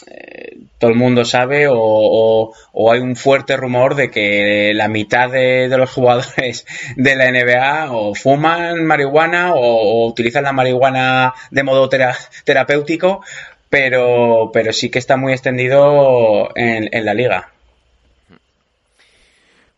eh, 0.06 0.56
todo 0.78 0.90
el 0.90 0.96
mundo 0.96 1.24
sabe 1.24 1.68
o, 1.68 1.74
o- 1.78 2.52
o 2.72 2.92
hay 2.92 3.00
un 3.00 3.16
fuerte 3.16 3.56
rumor 3.56 3.94
de 3.94 4.10
que 4.10 4.72
la 4.74 4.88
mitad 4.88 5.30
de, 5.30 5.68
de 5.68 5.76
los 5.78 5.90
jugadores 5.90 6.66
de 6.96 7.16
la 7.16 7.26
NBA 7.30 7.92
o 7.92 8.14
fuman 8.14 8.84
marihuana 8.84 9.54
o, 9.54 9.60
o 9.60 10.06
utilizan 10.08 10.44
la 10.44 10.52
marihuana 10.52 11.34
de 11.50 11.62
modo 11.62 11.88
tera- 11.88 12.16
terapéutico, 12.44 13.22
pero, 13.68 14.50
pero 14.52 14.72
sí 14.72 14.90
que 14.90 14.98
está 14.98 15.16
muy 15.16 15.32
extendido 15.32 16.50
en, 16.56 16.88
en 16.92 17.04
la 17.04 17.14
liga. 17.14 17.50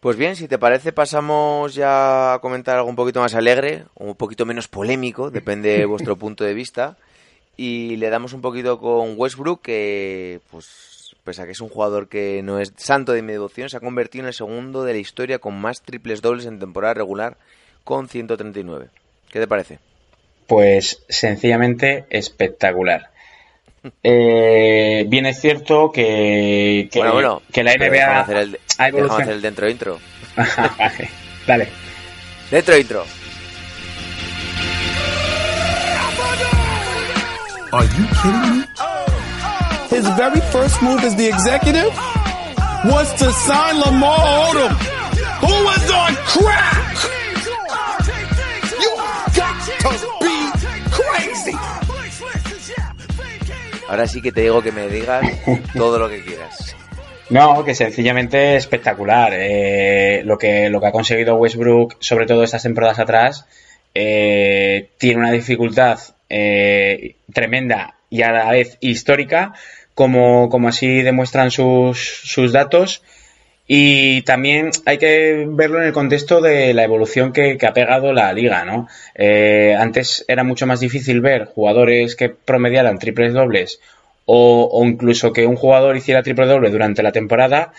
Pues 0.01 0.17
bien, 0.17 0.35
si 0.35 0.49
te 0.49 0.59
parece 0.59 0.93
pasamos 0.93 1.75
ya 1.75 2.35
a 2.35 2.39
comentar 2.41 2.77
algo 2.77 2.89
un 2.91 2.97
poquito 2.97 3.21
más 3.21 3.35
alegre, 3.37 3.85
un 3.95 4.17
poquito 4.17 4.45
menos 4.45 4.67
polémico, 4.67 5.31
depende 5.31 5.79
de 5.79 5.85
vuestro 5.87 6.17
punto 6.17 6.43
de 6.45 6.55
vista. 6.55 6.97
Y 7.57 7.97
le 7.97 8.11
damos 8.11 8.33
un 8.33 8.41
poquito 8.41 8.79
con 8.79 9.15
Westbrook, 9.17 9.63
que 9.63 10.41
pues 10.51 11.15
pese 11.25 11.43
a 11.43 11.45
que 11.47 11.53
es 11.53 11.61
un 11.61 11.69
jugador 11.69 12.09
que 12.09 12.43
no 12.43 12.59
es 12.59 12.73
santo 12.77 13.13
de 13.13 13.23
mi 13.23 13.33
devoción, 13.33 13.69
se 13.69 13.77
ha 13.77 13.81
convertido 13.81 14.25
en 14.25 14.29
el 14.29 14.35
segundo 14.35 14.85
de 14.85 14.93
la 14.95 14.99
historia 14.99 15.39
con 15.39 15.61
más 15.61 15.83
triples 15.83 16.23
dobles 16.23 16.47
en 16.47 16.59
temporada 16.59 16.95
regular 16.95 17.37
con 17.85 18.09
139. 18.09 18.89
¿Qué 19.31 19.39
te 19.41 19.47
parece? 19.47 19.79
Pues 20.47 21.03
sencillamente 21.09 22.05
espectacular. 22.11 23.11
Eh, 24.05 25.05
bien 25.09 25.27
es 25.27 25.41
cierto 25.41 25.91
que, 25.91 26.89
que, 26.93 27.01
bueno, 27.01 27.15
bueno, 27.15 27.43
que 27.53 27.65
la 27.65 27.75
NBA 27.75 28.21
hacer 28.21 28.37
el, 28.37 28.55
ha 28.79 28.85
déjame 28.85 28.89
evolucionado. 28.91 29.23
hacer 29.23 29.35
el 29.35 29.43
dentro 29.43 29.69
intro. 29.69 29.99
Vale, 30.37 31.11
Dale. 31.49 31.69
Dentro 32.49 32.79
intro. 32.79 33.05
Are 37.73 37.85
you 37.85 38.05
kidding 38.21 38.47
me? 38.53 38.65
His 39.89 40.07
very 40.21 40.41
first 40.53 40.83
move 40.83 41.01
as 41.05 41.17
the 41.17 41.27
executive 41.27 41.93
was 42.85 43.09
to 43.15 43.33
sign 43.33 43.81
Lamar 43.81 44.19
Odom, 44.45 44.73
who 45.41 45.55
was 45.65 45.91
on 45.91 46.13
crack. 46.33 46.97
You 48.83 48.93
got 49.41 49.57
to 49.65 50.09
be 50.21 50.37
crazy. 50.91 51.57
Ahora 53.89 54.07
sí 54.07 54.21
que 54.21 54.33
te 54.33 54.43
digo 54.43 54.61
que 54.61 54.73
me 54.73 54.89
digas 54.89 55.25
todo 55.75 55.99
lo 55.99 56.11
que 56.11 56.23
quieras. 56.23 56.77
No, 57.31 57.65
que 57.65 57.75
sencillamente 57.75 58.57
espectacular. 58.57 59.33
Eh, 59.35 60.23
lo, 60.27 60.37
que, 60.37 60.69
lo 60.69 60.79
que 60.79 60.87
ha 60.89 60.93
conseguido 60.93 61.37
Westbrook, 61.37 61.97
sobre 62.01 62.27
todo 62.27 62.43
estas 62.43 62.65
temporadas 62.65 62.99
atrás, 62.99 63.47
eh, 63.95 64.91
tiene 64.99 65.21
una 65.21 65.31
dificultad 65.31 65.99
eh, 66.33 67.17
tremenda 67.33 67.95
y 68.09 68.23
a 68.23 68.33
la 68.33 68.51
vez 68.51 68.79
histórica, 68.81 69.53
como, 69.95 70.49
como 70.49 70.69
así 70.69 71.03
demuestran 71.03 71.51
sus, 71.51 71.99
sus 72.25 72.53
datos. 72.53 73.03
Y 73.69 74.23
también 74.23 74.71
hay 74.87 74.99
que 74.99 75.47
verlo 75.49 75.79
en 75.79 75.87
el 75.87 75.93
contexto 75.93 76.41
de 76.41 76.75
la 76.75 76.85
evolución 76.85 77.33
que, 77.33 77.59
ha 77.63 77.73
pegado 77.73 78.13
la 78.13 78.33
liga, 78.33 78.65
¿no? 78.65 78.89
Eh, 79.15 79.77
antes 79.79 80.25
era 80.27 80.43
mucho 80.43 80.67
más 80.67 80.81
difícil 80.81 81.21
ver 81.21 81.45
jugadores 81.45 82.17
que 82.17 82.31
promediaran 82.31 82.99
triples 82.99 83.35
dobles 83.35 83.81
o, 84.25 84.69
o 84.73 84.85
incluso 84.85 85.33
que 85.33 85.47
un 85.47 85.57
jugador 85.57 85.97
hiciera 85.97 86.23
triple 86.23 86.47
doble 86.47 86.71
durante 86.71 87.03
la 87.03 87.13
temporada 87.13 87.73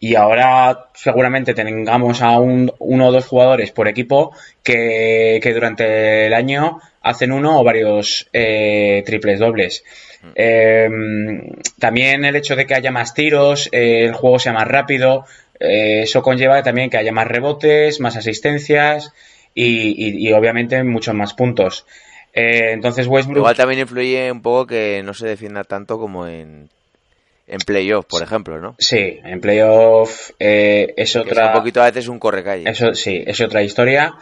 y 0.00 0.14
ahora 0.14 0.86
seguramente 0.94 1.54
tengamos 1.54 2.22
a 2.22 2.38
un, 2.38 2.72
uno 2.78 3.08
o 3.08 3.12
dos 3.12 3.26
jugadores 3.26 3.70
por 3.72 3.88
equipo 3.88 4.32
que, 4.62 5.40
que 5.42 5.54
durante 5.54 6.26
el 6.26 6.34
año 6.34 6.80
hacen 7.08 7.32
uno 7.32 7.60
o 7.60 7.64
varios 7.64 8.28
eh, 8.32 9.02
triples 9.06 9.38
dobles. 9.38 9.84
Eh, 10.34 10.88
también 11.78 12.24
el 12.24 12.36
hecho 12.36 12.56
de 12.56 12.66
que 12.66 12.74
haya 12.74 12.90
más 12.90 13.14
tiros, 13.14 13.68
eh, 13.72 14.04
el 14.04 14.12
juego 14.14 14.38
sea 14.38 14.52
más 14.52 14.66
rápido, 14.66 15.24
eh, 15.60 16.00
eso 16.02 16.22
conlleva 16.22 16.62
también 16.62 16.90
que 16.90 16.96
haya 16.98 17.12
más 17.12 17.26
rebotes, 17.26 18.00
más 18.00 18.16
asistencias 18.16 19.12
y, 19.54 19.88
y- 20.06 20.28
y 20.28 20.32
obviamente 20.32 20.82
muchos 20.82 21.14
más 21.14 21.34
puntos. 21.34 21.86
Eh, 22.32 22.72
entonces 22.72 23.06
Westbrook... 23.06 23.38
Igual 23.38 23.56
también 23.56 23.80
influye 23.80 24.30
un 24.30 24.42
poco 24.42 24.66
que 24.66 25.02
no 25.04 25.14
se 25.14 25.26
defienda 25.26 25.64
tanto 25.64 25.98
como 25.98 26.26
en, 26.26 26.68
en 27.46 27.58
playoff, 27.60 28.06
por 28.06 28.22
ejemplo, 28.22 28.58
¿no? 28.60 28.76
Sí, 28.78 29.18
en 29.24 29.40
playoff 29.40 30.30
eh, 30.38 30.88
es 30.90 30.94
Que 30.96 31.02
es 31.02 31.16
otra... 31.16 31.46
un 31.48 31.52
poquito 31.54 31.80
a 31.82 31.86
veces 31.86 32.06
un 32.08 32.18
correcalle. 32.18 32.68
Eso 32.68 32.94
sí, 32.94 33.22
es 33.26 33.40
otra 33.40 33.62
historia. 33.62 34.14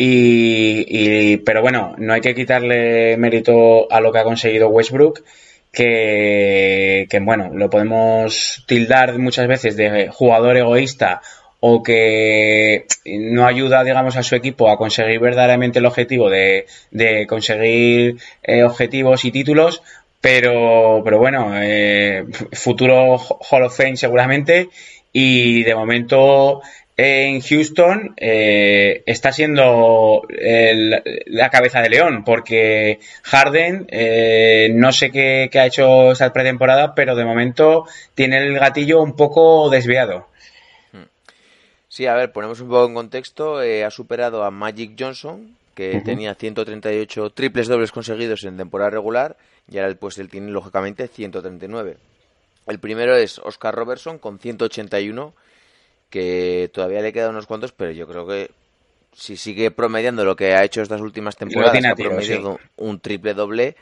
Y, 0.00 0.84
y- 0.88 1.36
pero 1.38 1.60
bueno, 1.60 1.94
no 1.98 2.12
hay 2.14 2.20
que 2.20 2.34
quitarle 2.34 3.16
mérito 3.16 3.90
a 3.92 4.00
lo 4.00 4.12
que 4.12 4.18
ha 4.20 4.24
conseguido 4.24 4.68
Westbrook, 4.68 5.24
que, 5.72 7.06
que 7.10 7.20
bueno, 7.20 7.50
lo 7.52 7.68
podemos 7.68 8.64
tildar 8.66 9.18
muchas 9.18 9.48
veces 9.48 9.76
de 9.76 10.08
jugador 10.08 10.56
egoísta 10.56 11.20
o 11.60 11.82
que 11.82 12.86
no 13.06 13.44
ayuda, 13.46 13.82
digamos, 13.82 14.16
a 14.16 14.22
su 14.22 14.36
equipo 14.36 14.70
a 14.70 14.78
conseguir 14.78 15.18
verdaderamente 15.18 15.80
el 15.80 15.86
objetivo 15.86 16.30
de, 16.30 16.66
de 16.92 17.26
conseguir 17.26 18.18
eh, 18.44 18.62
objetivos 18.62 19.24
y 19.24 19.32
títulos, 19.32 19.82
pero, 20.20 21.02
pero 21.04 21.18
bueno, 21.18 21.50
eh, 21.60 22.24
futuro 22.52 23.18
Hall 23.18 23.64
of 23.64 23.76
Fame 23.76 23.96
seguramente 23.96 24.68
y 25.12 25.64
de 25.64 25.74
momento 25.74 26.60
en 27.00 27.40
Houston 27.40 28.14
eh, 28.16 29.02
está 29.06 29.30
siendo 29.32 30.22
el- 30.28 31.00
la 31.26 31.48
cabeza 31.48 31.80
de 31.80 31.90
león, 31.90 32.24
porque 32.24 32.98
Harden 33.22 33.86
eh, 33.88 34.70
no 34.74 34.90
sé 34.92 35.10
qué, 35.12 35.48
qué 35.50 35.60
ha 35.60 35.66
hecho 35.66 36.10
esta 36.10 36.32
pretemporada, 36.32 36.94
pero 36.96 37.14
de 37.14 37.24
momento 37.24 37.86
tiene 38.16 38.38
el 38.38 38.58
gatillo 38.58 39.00
un 39.00 39.14
poco 39.14 39.70
desviado. 39.70 40.26
Sí, 41.88 42.06
a 42.06 42.14
ver, 42.14 42.32
ponemos 42.32 42.60
un 42.60 42.68
poco 42.68 42.86
en 42.86 42.94
contexto. 42.94 43.62
eh, 43.62 43.84
ha 43.84 43.90
superado 43.90 44.44
a 44.44 44.50
Magic 44.50 44.92
Johnson, 44.98 45.56
que 45.74 45.96
Ujú. 45.96 46.04
tenía 46.04 46.34
138 46.34 47.30
triples 47.30 47.66
dobles 47.68 47.92
conseguidos 47.92 48.44
en 48.44 48.56
temporada 48.56 48.90
regular, 48.90 49.36
y 49.70 49.78
ahora 49.78 49.94
pues 49.98 50.18
él 50.18 50.28
tiene 50.28 50.50
lógicamente 50.50 51.08
139. 51.08 51.96
El 52.66 52.78
primero 52.78 53.16
es 53.16 53.38
Oscar 53.38 53.74
Robertson 53.74 54.18
con 54.18 54.38
181, 54.38 55.32
que 56.10 56.70
todavía 56.72 57.00
le 57.00 57.12
quedan 57.12 57.30
unos 57.30 57.46
cuantos, 57.46 57.72
pero 57.72 57.90
yo 57.92 58.06
creo 58.06 58.26
que 58.26 58.50
si 59.12 59.36
sigue 59.36 59.70
promediando 59.70 60.24
lo 60.24 60.36
que 60.36 60.54
ha 60.54 60.64
hecho 60.64 60.80
estas 60.82 61.00
últimas 61.00 61.36
temporadas, 61.36 61.72
que 61.82 61.88
ha 61.88 61.94
promediado 62.10 62.58
un 62.76 63.00
triple 63.00 63.34
doble, 63.34 63.76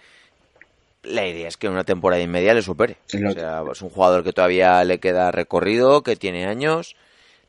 la 1.02 1.26
idea 1.26 1.47
es 1.49 1.56
que 1.56 1.66
en 1.68 1.75
una 1.75 1.85
temporada 1.85 2.21
y 2.23 2.26
media 2.26 2.54
le 2.54 2.62
supere. 2.62 2.97
O 3.28 3.30
sea, 3.33 3.62
es 3.71 3.83
un 3.83 3.90
jugador 3.90 4.25
que 4.25 4.33
todavía 4.33 4.83
le 4.85 4.99
queda 4.99 5.30
recorrido, 5.30 6.02
que 6.02 6.16
tiene 6.16 6.47
años, 6.47 6.97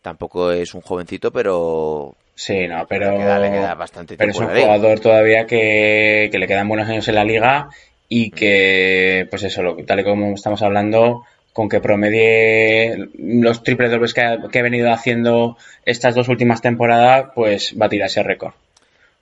tampoco 0.02 0.52
es 0.52 0.74
un 0.74 0.82
jovencito, 0.82 1.32
pero 1.32 2.16
Sí, 2.36 2.68
no, 2.68 2.86
pero, 2.88 3.12
Le 3.14 3.18
queda- 3.18 3.40
le 3.40 3.50
queda 3.52 3.74
bastante 3.74 4.16
pero 4.16 4.30
es 4.30 4.38
tiempo 4.38 4.54
un 4.54 4.60
jugador 4.62 5.00
todavía 5.00 5.48
que, 5.48 6.30
que 6.32 6.38
le 6.38 6.46
quedan 6.48 6.68
buenos 6.68 6.88
años 6.88 7.08
en 7.08 7.16
la 7.16 7.24
liga 7.24 7.68
y 8.08 8.30
que, 8.30 9.26
pues 9.32 9.42
eso, 9.44 9.64
lo, 9.64 9.76
tal 9.86 10.02
y 10.02 10.04
como 10.04 10.36
estamos 10.36 10.62
hablando, 10.62 11.24
con 11.58 11.70
que 11.70 11.82
promedie 11.82 13.10
los 13.18 13.64
triple 13.64 13.90
dobles 13.90 14.14
que 14.14 14.22
ha, 14.22 14.38
que 14.48 14.60
ha 14.60 14.62
venido 14.62 14.92
haciendo 14.92 15.58
estas 15.86 16.14
dos 16.14 16.28
últimas 16.28 16.62
temporadas, 16.62 17.32
pues 17.34 17.74
va 17.82 17.88
a 17.88 17.90
tirar 17.90 18.06
ese 18.06 18.22
récord. 18.22 18.54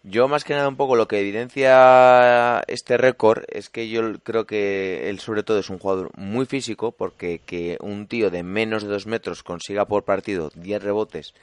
Yo 0.04 0.27
más 0.27 0.44
que 0.44 0.54
nada 0.54 0.68
un 0.68 0.75
poco 0.75 0.98
lo 0.98 1.08
que 1.08 1.22
evidencia 1.22 2.62
este 2.68 2.98
récord 2.98 3.46
es 3.48 3.70
que 3.70 3.88
yo 3.88 4.20
creo 4.22 4.46
que 4.46 5.10
él 5.10 5.20
sobre 5.20 5.44
todo 5.44 5.60
es 5.60 5.70
un 5.70 5.80
jugador 5.80 6.12
muy 6.18 6.46
físico 6.46 6.92
porque 6.92 7.39
que 7.39 7.77
un 7.80 8.06
tío 8.06 8.30
de 8.30 8.44
menos 8.44 8.84
de 8.84 8.89
dos 8.89 9.08
metros 9.08 9.42
consiga 9.42 9.86
por 9.86 10.04
partido 10.04 10.51
10 10.56 10.84
rebotes 10.84 11.34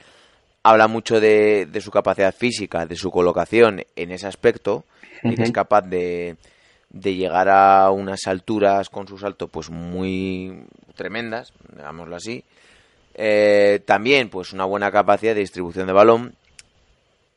habla 0.61 0.87
mucho 0.87 1.19
de, 1.19 1.65
de 1.65 1.81
su 1.81 1.89
capacidad 1.89 2.35
física, 2.35 2.85
de 2.85 2.95
su 2.97 3.09
colocación 3.09 3.83
en 3.95 4.11
ese 4.11 4.27
aspecto 4.27 4.85
y 5.23 5.33
que 5.33 5.41
es 5.41 5.51
capaz 5.51 5.81
de, 5.81 6.37
de 6.91 7.15
llegar 7.15 7.49
a 7.49 7.89
unas 7.89 8.27
alturas 8.27 8.89
con 8.89 9.07
su 9.07 9.17
salto 9.17 9.47
pues 9.47 9.71
muy 9.71 10.65
tremendas, 10.95 11.53
digámoslo 11.75 12.15
así. 12.15 12.43
Eh, 13.15 13.81
también 13.85 14.29
pues 14.29 14.53
una 14.53 14.65
buena 14.65 14.91
capacidad 14.91 15.33
de 15.33 15.41
distribución 15.41 15.87
de 15.87 15.93
balón, 15.93 16.35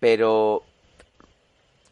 pero 0.01 0.63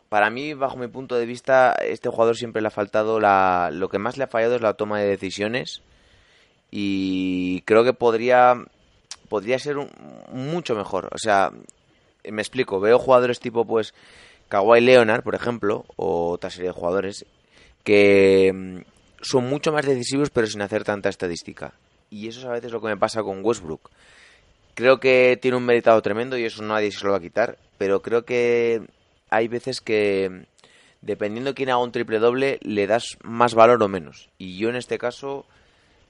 para 0.09 0.31
mí, 0.31 0.55
bajo 0.55 0.77
mi 0.77 0.89
punto 0.89 1.17
de 1.17 1.27
vista, 1.27 1.73
este 1.73 2.09
jugador 2.09 2.37
siempre 2.37 2.63
le 2.63 2.69
ha 2.69 2.71
faltado 2.71 3.19
la... 3.19 3.71
Lo 3.73 3.89
que 3.89 3.99
más 3.99 4.17
le 4.17 4.25
ha 4.25 4.29
fallado 4.29 4.57
es 4.57 4.63
la 4.63 4.75
toma 4.75 5.01
de 5.01 5.09
decisiones 5.09 5.83
y 6.71 7.63
creo 7.63 7.85
que 7.85 7.93
podría 7.93 8.55
podría 9.29 9.59
ser 9.59 9.77
mucho 10.31 10.77
mejor. 10.77 11.09
O 11.13 11.19
sea, 11.19 11.51
me 12.31 12.43
explico, 12.43 12.81
veo 12.81 12.99
jugadores 12.99 13.41
tipo 13.41 13.65
pues 13.65 13.95
Kawhi 14.49 14.81
Leonard, 14.81 15.25
por 15.25 15.35
ejemplo, 15.35 15.85
o 15.97 16.31
otra 16.31 16.51
serie 16.51 16.69
de 16.69 16.75
jugadores 16.75 17.27
que 17.83 18.85
son 19.25 19.49
mucho 19.49 19.73
más 19.73 19.87
decisivos 19.87 20.31
pero 20.31 20.47
sin 20.47 20.63
hacer 20.63 20.85
tanta 20.85 21.09
estadística. 21.09 21.75
Y 22.11 22.29
eso 22.29 22.41
es 22.41 22.47
a 22.47 22.53
veces 22.53 22.71
lo 22.71 22.81
que 22.81 22.89
me 22.89 22.97
pasa 22.97 23.23
con 23.23 23.45
Westbrook. 23.45 23.91
Creo 24.75 25.01
que 25.01 25.39
tiene 25.41 25.57
un 25.57 25.65
meritado 25.65 26.01
tremendo 26.03 26.37
y 26.37 26.45
eso 26.45 26.63
nadie 26.63 26.93
se 26.93 27.05
lo 27.05 27.13
va 27.13 27.19
a 27.19 27.21
quitar, 27.21 27.59
pero 27.79 28.03
creo 28.03 28.25
que 28.25 28.83
hay 29.31 29.49
veces 29.49 29.81
que 29.81 30.47
dependiendo 31.01 31.51
de 31.51 31.55
quién 31.55 31.71
haga 31.71 31.83
un 31.83 31.93
triple 31.93 32.19
doble 32.19 32.59
le 32.63 32.87
das 32.87 33.17
más 33.23 33.55
valor 33.55 33.83
o 33.83 33.89
menos. 33.89 34.31
Y 34.39 34.59
yo 34.59 34.69
en 34.69 34.77
este 34.77 34.99
caso 34.99 35.47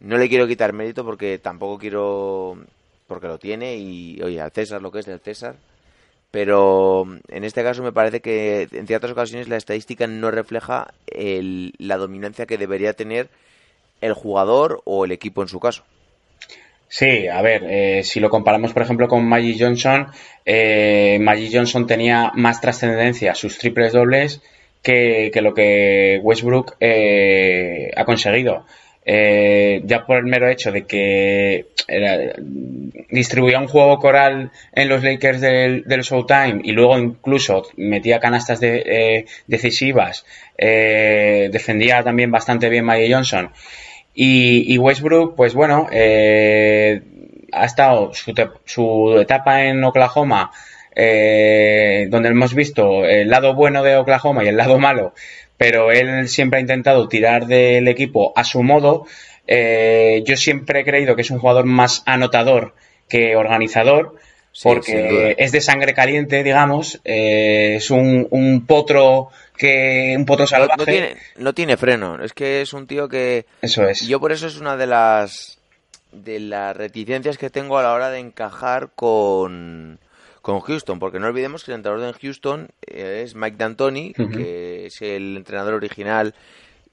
no 0.00 0.18
le 0.18 0.28
quiero 0.28 0.46
quitar 0.46 0.72
mérito 0.72 1.04
porque 1.04 1.38
tampoco 1.38 1.78
quiero 1.78 2.58
porque 3.06 3.28
lo 3.28 3.38
tiene 3.38 3.76
y 3.76 4.20
oye, 4.22 4.40
al 4.40 4.50
César 4.50 4.82
lo 4.82 4.90
que 4.90 5.00
es 5.00 5.06
del 5.06 5.20
César. 5.20 5.56
Pero 6.34 7.06
en 7.28 7.44
este 7.44 7.62
caso 7.62 7.84
me 7.84 7.92
parece 7.92 8.20
que 8.20 8.66
en 8.72 8.88
ciertas 8.88 9.12
ocasiones 9.12 9.46
la 9.46 9.56
estadística 9.56 10.08
no 10.08 10.32
refleja 10.32 10.92
el- 11.06 11.74
la 11.78 11.96
dominancia 11.96 12.44
que 12.46 12.58
debería 12.58 12.92
tener 12.92 13.28
el 14.00 14.14
jugador 14.14 14.82
o 14.84 15.04
el 15.04 15.12
equipo 15.12 15.42
en 15.42 15.48
su 15.48 15.60
caso. 15.60 15.84
Sí, 16.88 17.28
a 17.28 17.40
ver, 17.40 17.62
eh, 17.70 18.02
si 18.02 18.18
lo 18.18 18.30
comparamos, 18.30 18.72
por 18.72 18.82
ejemplo, 18.82 19.06
con 19.06 19.24
Magic 19.28 19.58
Johnson, 19.60 20.08
eh, 20.44 21.18
Magic 21.20 21.50
Johnson 21.52 21.86
tenía 21.86 22.32
más 22.34 22.60
trascendencia 22.60 23.36
sus 23.36 23.56
triples 23.56 23.92
dobles 23.92 24.42
que, 24.82 25.30
que 25.32 25.40
lo 25.40 25.54
que 25.54 26.18
Westbrook 26.20 26.74
eh, 26.80 27.92
ha 27.96 28.04
conseguido. 28.04 28.66
Eh, 29.06 29.82
ya 29.84 30.06
por 30.06 30.16
el 30.16 30.24
mero 30.24 30.48
hecho 30.48 30.72
de 30.72 30.86
que 30.86 31.66
distribuía 33.10 33.58
un 33.60 33.68
juego 33.68 33.98
coral 33.98 34.50
en 34.72 34.88
los 34.88 35.02
Lakers 35.04 35.40
del, 35.40 35.84
del 35.84 36.00
Showtime 36.02 36.60
y 36.64 36.72
luego 36.72 36.98
incluso 36.98 37.64
metía 37.76 38.18
canastas 38.18 38.60
de- 38.60 38.82
eh, 38.86 39.24
decisivas, 39.46 40.24
eh, 40.56 41.50
defendía 41.52 42.02
también 42.02 42.30
bastante 42.30 42.68
bien 42.70 42.84
Magic 42.86 43.12
Johnson. 43.12 43.50
Y, 44.14 44.78
Westbrook, 44.78 45.34
pues 45.34 45.54
bueno, 45.54 45.88
ha 45.90 47.64
estado 47.64 48.14
su, 48.14 48.32
su 48.64 49.18
etapa 49.20 49.64
en 49.64 49.82
Oklahoma, 49.82 50.50
donde 50.96 52.28
hemos 52.28 52.54
visto 52.54 53.04
el 53.04 53.28
lado 53.28 53.54
bueno 53.54 53.82
de 53.82 53.96
Oklahoma 53.96 54.44
y 54.44 54.48
el 54.48 54.56
lado 54.56 54.78
malo, 54.78 55.14
pero 55.56 55.92
él 55.92 56.28
siempre 56.28 56.58
ha 56.58 56.60
intentado 56.62 57.08
tirar 57.08 57.46
del 57.46 57.88
equipo 57.88 58.32
a 58.36 58.44
su 58.44 58.62
modo. 58.62 59.06
Eh, 59.46 60.22
yo 60.26 60.36
siempre 60.36 60.80
he 60.80 60.84
creído 60.84 61.14
que 61.16 61.22
es 61.22 61.30
un 61.30 61.38
jugador 61.38 61.64
más 61.66 62.02
anotador 62.06 62.74
que 63.08 63.36
organizador, 63.36 64.16
Sí, 64.52 64.68
porque 64.68 65.34
es 65.36 65.50
de 65.50 65.60
sangre 65.60 65.94
caliente, 65.94 66.44
digamos, 66.44 67.00
eh, 67.04 67.74
es 67.78 67.90
un, 67.90 68.28
un 68.30 68.64
potro 68.66 69.30
que 69.56 70.14
un 70.16 70.24
potro 70.24 70.44
No, 70.44 70.46
salvaje. 70.46 70.74
no 70.78 70.84
tiene, 70.84 71.16
no 71.38 71.52
tiene 71.54 71.76
freno, 71.76 72.22
es 72.22 72.32
que 72.32 72.60
es 72.62 72.72
un 72.72 72.86
tío 72.86 73.08
que 73.08 73.46
Eso 73.62 73.82
es. 73.88 74.06
Yo 74.06 74.20
por 74.20 74.30
eso 74.30 74.46
es 74.46 74.60
una 74.60 74.76
de 74.76 74.86
las 74.86 75.58
de 76.12 76.38
las 76.38 76.76
reticencias 76.76 77.36
que 77.36 77.50
tengo 77.50 77.78
a 77.78 77.82
la 77.82 77.92
hora 77.94 78.10
de 78.10 78.20
encajar 78.20 78.90
con, 78.94 79.98
con 80.44 80.60
Houston, 80.60 80.98
porque 80.98 81.18
no 81.18 81.26
olvidemos 81.26 81.64
que 81.64 81.70
el 81.70 81.76
entrenador 81.76 82.12
de 82.12 82.20
Houston 82.20 82.68
eh, 82.86 83.22
es 83.24 83.34
Mike 83.34 83.56
D'Antoni, 83.56 84.12
que 84.12 84.84
es 84.84 85.00
el 85.00 85.38
entrenador 85.38 85.72
original, 85.72 86.34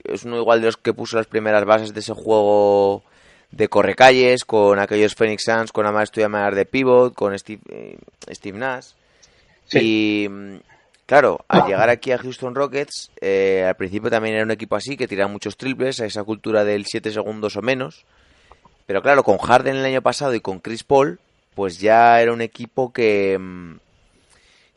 es 0.05 0.23
uno 0.23 0.37
igual 0.37 0.61
de 0.61 0.67
los 0.67 0.77
que 0.77 0.93
puso 0.93 1.17
las 1.17 1.27
primeras 1.27 1.65
bases 1.65 1.93
de 1.93 1.99
ese 1.99 2.13
juego 2.13 3.03
de 3.51 3.67
correcalles, 3.67 4.45
con 4.45 4.79
aquellos 4.79 5.15
Phoenix 5.15 5.43
Suns, 5.43 5.73
con 5.73 5.85
Amar 5.85 6.55
de 6.55 6.65
pivot, 6.65 7.13
con 7.13 7.37
Steve, 7.37 7.61
eh, 7.67 7.97
Steve 8.29 8.57
Nash. 8.57 8.91
Sí. 9.65 9.79
Y 9.81 10.29
mm, 10.29 10.55
claro, 11.05 11.43
al 11.49 11.67
llegar 11.67 11.89
aquí 11.89 12.13
a 12.13 12.19
Houston 12.19 12.55
Rockets, 12.55 13.11
eh, 13.19 13.65
al 13.67 13.75
principio 13.75 14.09
también 14.09 14.35
era 14.35 14.45
un 14.45 14.51
equipo 14.51 14.77
así, 14.77 14.95
que 14.95 15.09
tiraba 15.09 15.29
muchos 15.29 15.57
triples, 15.57 15.99
a 15.99 16.05
esa 16.05 16.23
cultura 16.23 16.63
del 16.63 16.85
7 16.85 17.11
segundos 17.11 17.57
o 17.57 17.61
menos. 17.61 18.05
Pero 18.85 19.01
claro, 19.01 19.23
con 19.23 19.39
Harden 19.39 19.75
el 19.75 19.85
año 19.85 20.01
pasado 20.01 20.33
y 20.35 20.39
con 20.39 20.59
Chris 20.61 20.85
Paul, 20.85 21.19
pues 21.55 21.79
ya 21.79 22.21
era 22.21 22.33
un 22.33 22.41
equipo 22.41 22.91
que, 22.91 23.37
mm, 23.39 23.75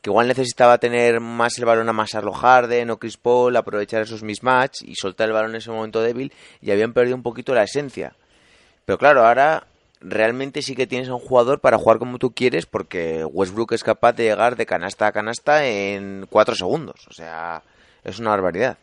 que 0.03 0.11
igual 0.11 0.29
necesitaba 0.29 0.79
tener 0.79 1.21
más 1.21 1.59
el 1.59 1.65
balón 1.65 1.89
a 1.89 1.91
amasarlo 1.91 2.33
Harden 2.33 2.91
o 2.91 2.99
Chris 2.99 3.17
Paul, 3.17 3.57
aprovechar 3.57 4.03
esos 4.03 4.23
mismatch 4.23 4.83
y 4.83 4.95
soltar 4.97 5.29
el 5.29 5.35
balón 5.35 5.51
en 5.51 5.57
ese 5.57 5.71
momento 5.71 6.03
débil 6.03 6.33
y 6.61 6.71
habían 6.71 6.93
perdido 6.93 7.17
un 7.17 7.23
poquito 7.23 7.55
la 7.55 7.63
esencia. 7.63 8.15
Pero 8.85 8.99
claro, 8.99 9.25
ahora 9.25 9.67
realmente 10.01 10.61
sí 10.61 10.75
que 10.75 10.87
tienes 10.87 11.09
a 11.09 11.15
un 11.15 11.21
jugador 11.21 11.61
para 11.61 11.79
jugar 11.79 11.99
como 11.99 12.19
tú 12.19 12.33
quieres 12.35 12.67
porque 12.67 13.25
Westbrook 13.25 13.73
es 13.73 13.83
capaz 13.83 14.13
de 14.13 14.25
llegar 14.25 14.57
de 14.57 14.67
canasta 14.67 15.07
a 15.07 15.13
canasta 15.13 15.67
en 15.67 16.27
cuatro 16.29 16.55
segundos. 16.55 17.07
O 17.09 17.13
sea, 17.15 17.63
es 18.05 18.19
una 18.19 18.31
barbaridad. 18.31 18.77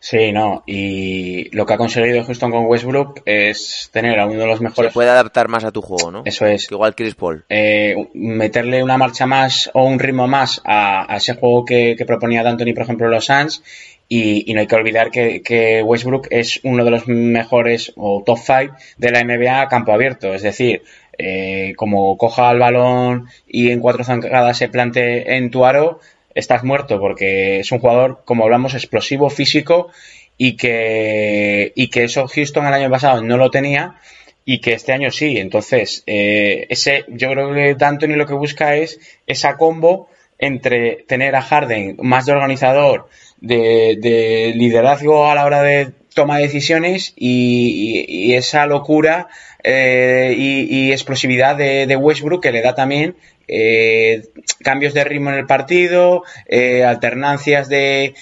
Sí, 0.00 0.30
no, 0.32 0.62
y 0.66 1.50
lo 1.56 1.66
que 1.66 1.74
ha 1.74 1.76
conseguido 1.76 2.22
Houston 2.24 2.52
con 2.52 2.66
Westbrook 2.66 3.22
es 3.24 3.90
tener 3.92 4.18
a 4.20 4.26
uno 4.26 4.38
de 4.40 4.46
los 4.46 4.58
Se 4.58 4.64
mejores. 4.64 4.92
puede 4.92 5.10
adaptar 5.10 5.48
más 5.48 5.64
a 5.64 5.72
tu 5.72 5.82
juego, 5.82 6.12
¿no? 6.12 6.22
Eso 6.24 6.46
es. 6.46 6.68
Que 6.68 6.74
igual 6.76 6.94
Chris 6.94 7.16
Paul. 7.16 7.44
eh, 7.48 7.96
meterle 8.14 8.82
una 8.84 8.96
marcha 8.96 9.26
más 9.26 9.68
o 9.74 9.84
un 9.84 9.98
ritmo 9.98 10.28
más 10.28 10.60
a, 10.64 11.12
a 11.12 11.16
ese 11.16 11.34
juego 11.34 11.64
que, 11.64 11.96
que 11.98 12.04
proponía 12.06 12.44
D'Antoni, 12.44 12.72
por 12.74 12.84
ejemplo, 12.84 13.08
los 13.08 13.24
Suns. 13.26 13.62
Y, 14.10 14.50
y 14.50 14.54
no 14.54 14.60
hay 14.60 14.66
que 14.66 14.74
olvidar 14.76 15.10
que, 15.10 15.42
que 15.42 15.82
Westbrook 15.82 16.28
es 16.30 16.60
uno 16.62 16.82
de 16.84 16.90
los 16.92 17.06
mejores 17.08 17.92
o 17.96 18.22
top 18.24 18.38
5 18.38 18.74
de 18.96 19.10
la 19.10 19.22
NBA 19.22 19.60
a 19.60 19.68
campo 19.68 19.92
abierto. 19.92 20.32
Es 20.32 20.40
decir, 20.42 20.82
eh, 21.18 21.74
como 21.76 22.16
coja 22.16 22.50
el 22.52 22.58
balón 22.58 23.26
y 23.46 23.70
en 23.70 23.80
cuatro 23.80 24.04
zancadas 24.04 24.56
se 24.56 24.68
plante 24.68 25.36
en 25.36 25.50
tu 25.50 25.66
aro, 25.66 26.00
estás 26.38 26.62
muerto 26.62 27.00
porque 27.00 27.60
es 27.60 27.72
un 27.72 27.80
jugador, 27.80 28.22
como 28.24 28.44
hablamos, 28.44 28.74
explosivo, 28.74 29.28
físico 29.28 29.90
y 30.36 30.56
que, 30.56 31.72
y 31.74 31.88
que 31.88 32.04
eso 32.04 32.28
Houston 32.28 32.66
el 32.66 32.74
año 32.74 32.90
pasado 32.90 33.22
no 33.22 33.36
lo 33.36 33.50
tenía 33.50 33.96
y 34.44 34.60
que 34.60 34.72
este 34.72 34.92
año 34.92 35.10
sí. 35.10 35.36
Entonces, 35.38 36.04
eh, 36.06 36.66
ese, 36.70 37.04
yo 37.08 37.30
creo 37.30 37.52
que 37.52 37.74
D'Antoni 37.74 38.14
lo 38.14 38.26
que 38.26 38.34
busca 38.34 38.76
es 38.76 39.00
esa 39.26 39.56
combo 39.56 40.08
entre 40.38 41.04
tener 41.08 41.34
a 41.34 41.42
Harden 41.42 41.96
más 42.00 42.26
de 42.26 42.32
organizador, 42.32 43.08
de, 43.40 44.52
liderazgo 44.54 45.28
a 45.28 45.34
la 45.34 45.44
hora 45.44 45.62
de 45.62 45.90
toma 46.14 46.38
de 46.38 46.44
decisiones 46.44 47.12
y, 47.16 48.32
esa 48.34 48.66
locura 48.66 49.28
eh, 49.64 50.34
y, 50.36 50.92
explosividad 50.92 51.56
de, 51.56 51.96
Westbrook 51.96 52.42
que 52.42 52.52
le 52.52 52.62
da 52.62 52.74
también 52.76 53.16
eh, 53.48 54.28
cambios 54.62 54.94
de 54.94 55.04
ritmo 55.04 55.30
en 55.30 55.36
el 55.36 55.46
partido, 55.46 56.22
eh, 56.46 56.84
alternancias 56.84 57.68
de, 57.68 58.14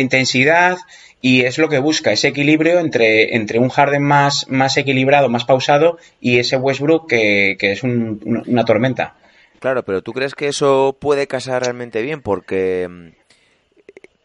intensidad 0.00 0.78
y 1.20 1.42
es 1.42 1.58
lo 1.58 1.68
que 1.68 1.78
busca, 1.78 2.12
ese 2.12 2.28
equilibrio 2.28 2.78
entre, 2.78 3.34
entre 3.34 3.58
un 3.58 3.68
Harden 3.68 4.02
más, 4.02 4.48
más 4.48 4.76
equilibrado, 4.76 5.28
más 5.28 5.44
pausado 5.44 5.98
y 6.20 6.38
ese 6.38 6.56
Westbrook 6.56 7.08
que, 7.08 7.56
es 7.60 7.82
una 7.82 8.64
tormenta. 8.64 9.14
Claro, 9.58 9.82
pero 9.82 10.02
¿tú 10.02 10.12
crees 10.12 10.34
que 10.34 10.48
eso 10.48 10.96
puede 10.98 11.26
casar 11.26 11.64
realmente 11.64 12.00
bien? 12.02 12.22
Porque 12.22 12.86
mm, 12.88 13.08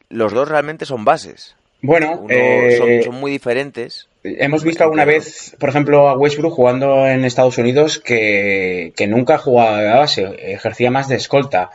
los 0.09 0.31
dos 0.31 0.47
realmente 0.47 0.85
son 0.85 1.05
bases. 1.05 1.55
Bueno, 1.81 2.25
eh, 2.29 3.01
son, 3.03 3.15
muy 3.15 3.31
diferentes. 3.31 4.07
Hemos 4.23 4.63
visto 4.63 4.83
alguna 4.83 5.03
vez, 5.03 5.55
por 5.59 5.69
ejemplo, 5.69 6.07
a 6.07 6.17
Westbrook 6.17 6.53
jugando 6.53 7.05
en 7.07 7.25
Estados 7.25 7.57
Unidos 7.57 7.99
que, 7.99 8.93
nunca 9.09 9.37
jugaba 9.37 9.81
de 9.81 9.89
base, 9.89 10.53
ejercía 10.53 10.89
más 10.91 11.09
de 11.09 11.15
escolta. 11.15 11.71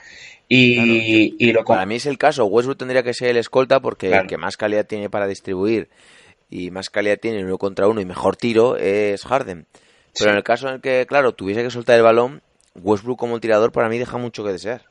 Y, 0.48 1.52
lo 1.52 1.64
Para 1.64 1.84
mí 1.84 1.96
es 1.96 2.06
el 2.06 2.16
caso. 2.16 2.46
Westbrook 2.46 2.78
tendría 2.78 3.02
que 3.02 3.12
ser 3.12 3.28
el 3.28 3.37
escolta 3.37 3.80
porque 3.80 4.11
el 4.12 4.26
que 4.26 4.38
más 4.38 4.56
calidad 4.56 4.87
tiene 4.87 5.11
para 5.11 5.26
distribuir 5.26 5.90
y 6.48 6.70
más 6.70 6.88
calidad 6.88 7.18
tiene 7.20 7.44
uno 7.44 7.58
contra 7.58 7.87
uno 7.87 8.00
y 8.00 8.06
mejor 8.06 8.37
tiro 8.37 8.76
es 8.76 9.24
Harden. 9.24 9.66
Pero 10.18 10.30
en 10.30 10.37
el 10.38 10.42
caso 10.42 10.68
en 10.68 10.74
el 10.76 10.80
que, 10.80 11.04
claro, 11.06 11.34
tuviese 11.34 11.62
que 11.62 11.70
soltar 11.70 11.96
el 11.96 12.02
balón, 12.02 12.40
Westbrook 12.74 13.18
como 13.18 13.40
tirador 13.40 13.72
para 13.72 13.90
mí 13.90 13.98
deja 13.98 14.16
mucho 14.16 14.42
que 14.42 14.52
desear. 14.52 14.82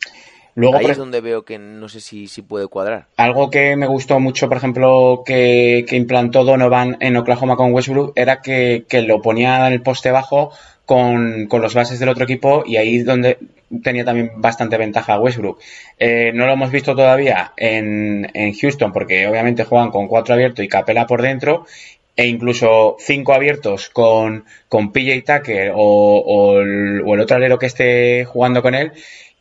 Luego, 0.57 0.77
Ahí 0.77 0.87
es 0.87 0.97
donde 0.97 1.21
veo 1.21 1.45
que 1.45 1.59
no 1.59 1.87
sé 1.87 2.01
si, 2.01 2.27
si 2.27 2.41
puede 2.41 2.65
cuadrar. 2.65 3.05
Algo 3.15 3.51
que 3.51 3.75
me 3.75 3.85
gustó 3.85 4.19
mucho, 4.19 4.47
por 4.47 4.57
ejemplo, 4.57 5.21
que, 5.23 5.85
implantó 5.91 6.43
Donovan 6.43 6.97
en 6.99 7.15
Oklahoma 7.15 7.55
con 7.55 7.71
Westbrook, 7.73 8.13
era 8.15 8.41
que, 8.41 8.83
lo 9.05 9.21
ponía 9.21 9.67
en 9.67 9.73
el 9.73 9.83
poste 9.83 10.09
bajo 10.09 10.51
con, 10.83 11.47
los 11.47 11.75
bases 11.75 11.99
del 11.99 12.09
otro 12.09 12.23
equipo 12.23 12.63
y 12.65 12.77
ahí 12.77 13.03
donde 13.03 13.37
tenía 13.83 14.03
también 14.03 14.31
bastante 14.37 14.77
ventaja 14.77 15.19
Westbrook. 15.19 15.59
Eh, 15.99 16.31
no 16.33 16.47
lo 16.47 16.53
hemos 16.53 16.71
visto 16.71 16.95
todavía 16.95 17.53
en, 17.55 18.27
en, 18.33 18.51
Houston 18.55 18.91
porque 18.91 19.27
obviamente 19.27 19.63
juegan 19.63 19.91
con 19.91 20.07
cuatro 20.07 20.33
abiertos 20.33 20.65
y 20.65 20.67
Capela 20.67 21.05
por 21.05 21.21
dentro 21.21 21.67
e 22.15 22.25
incluso 22.25 22.95
cinco 22.97 23.35
abiertos 23.35 23.89
con, 23.89 24.45
con 24.69 24.91
PJ 24.91 25.21
Tucker 25.21 25.71
o, 25.75 26.57
el, 26.61 27.03
o 27.05 27.13
el 27.13 27.19
otro 27.19 27.35
alero 27.35 27.59
que 27.59 27.67
esté 27.67 28.25
jugando 28.25 28.63
con 28.63 28.73
él 28.73 28.91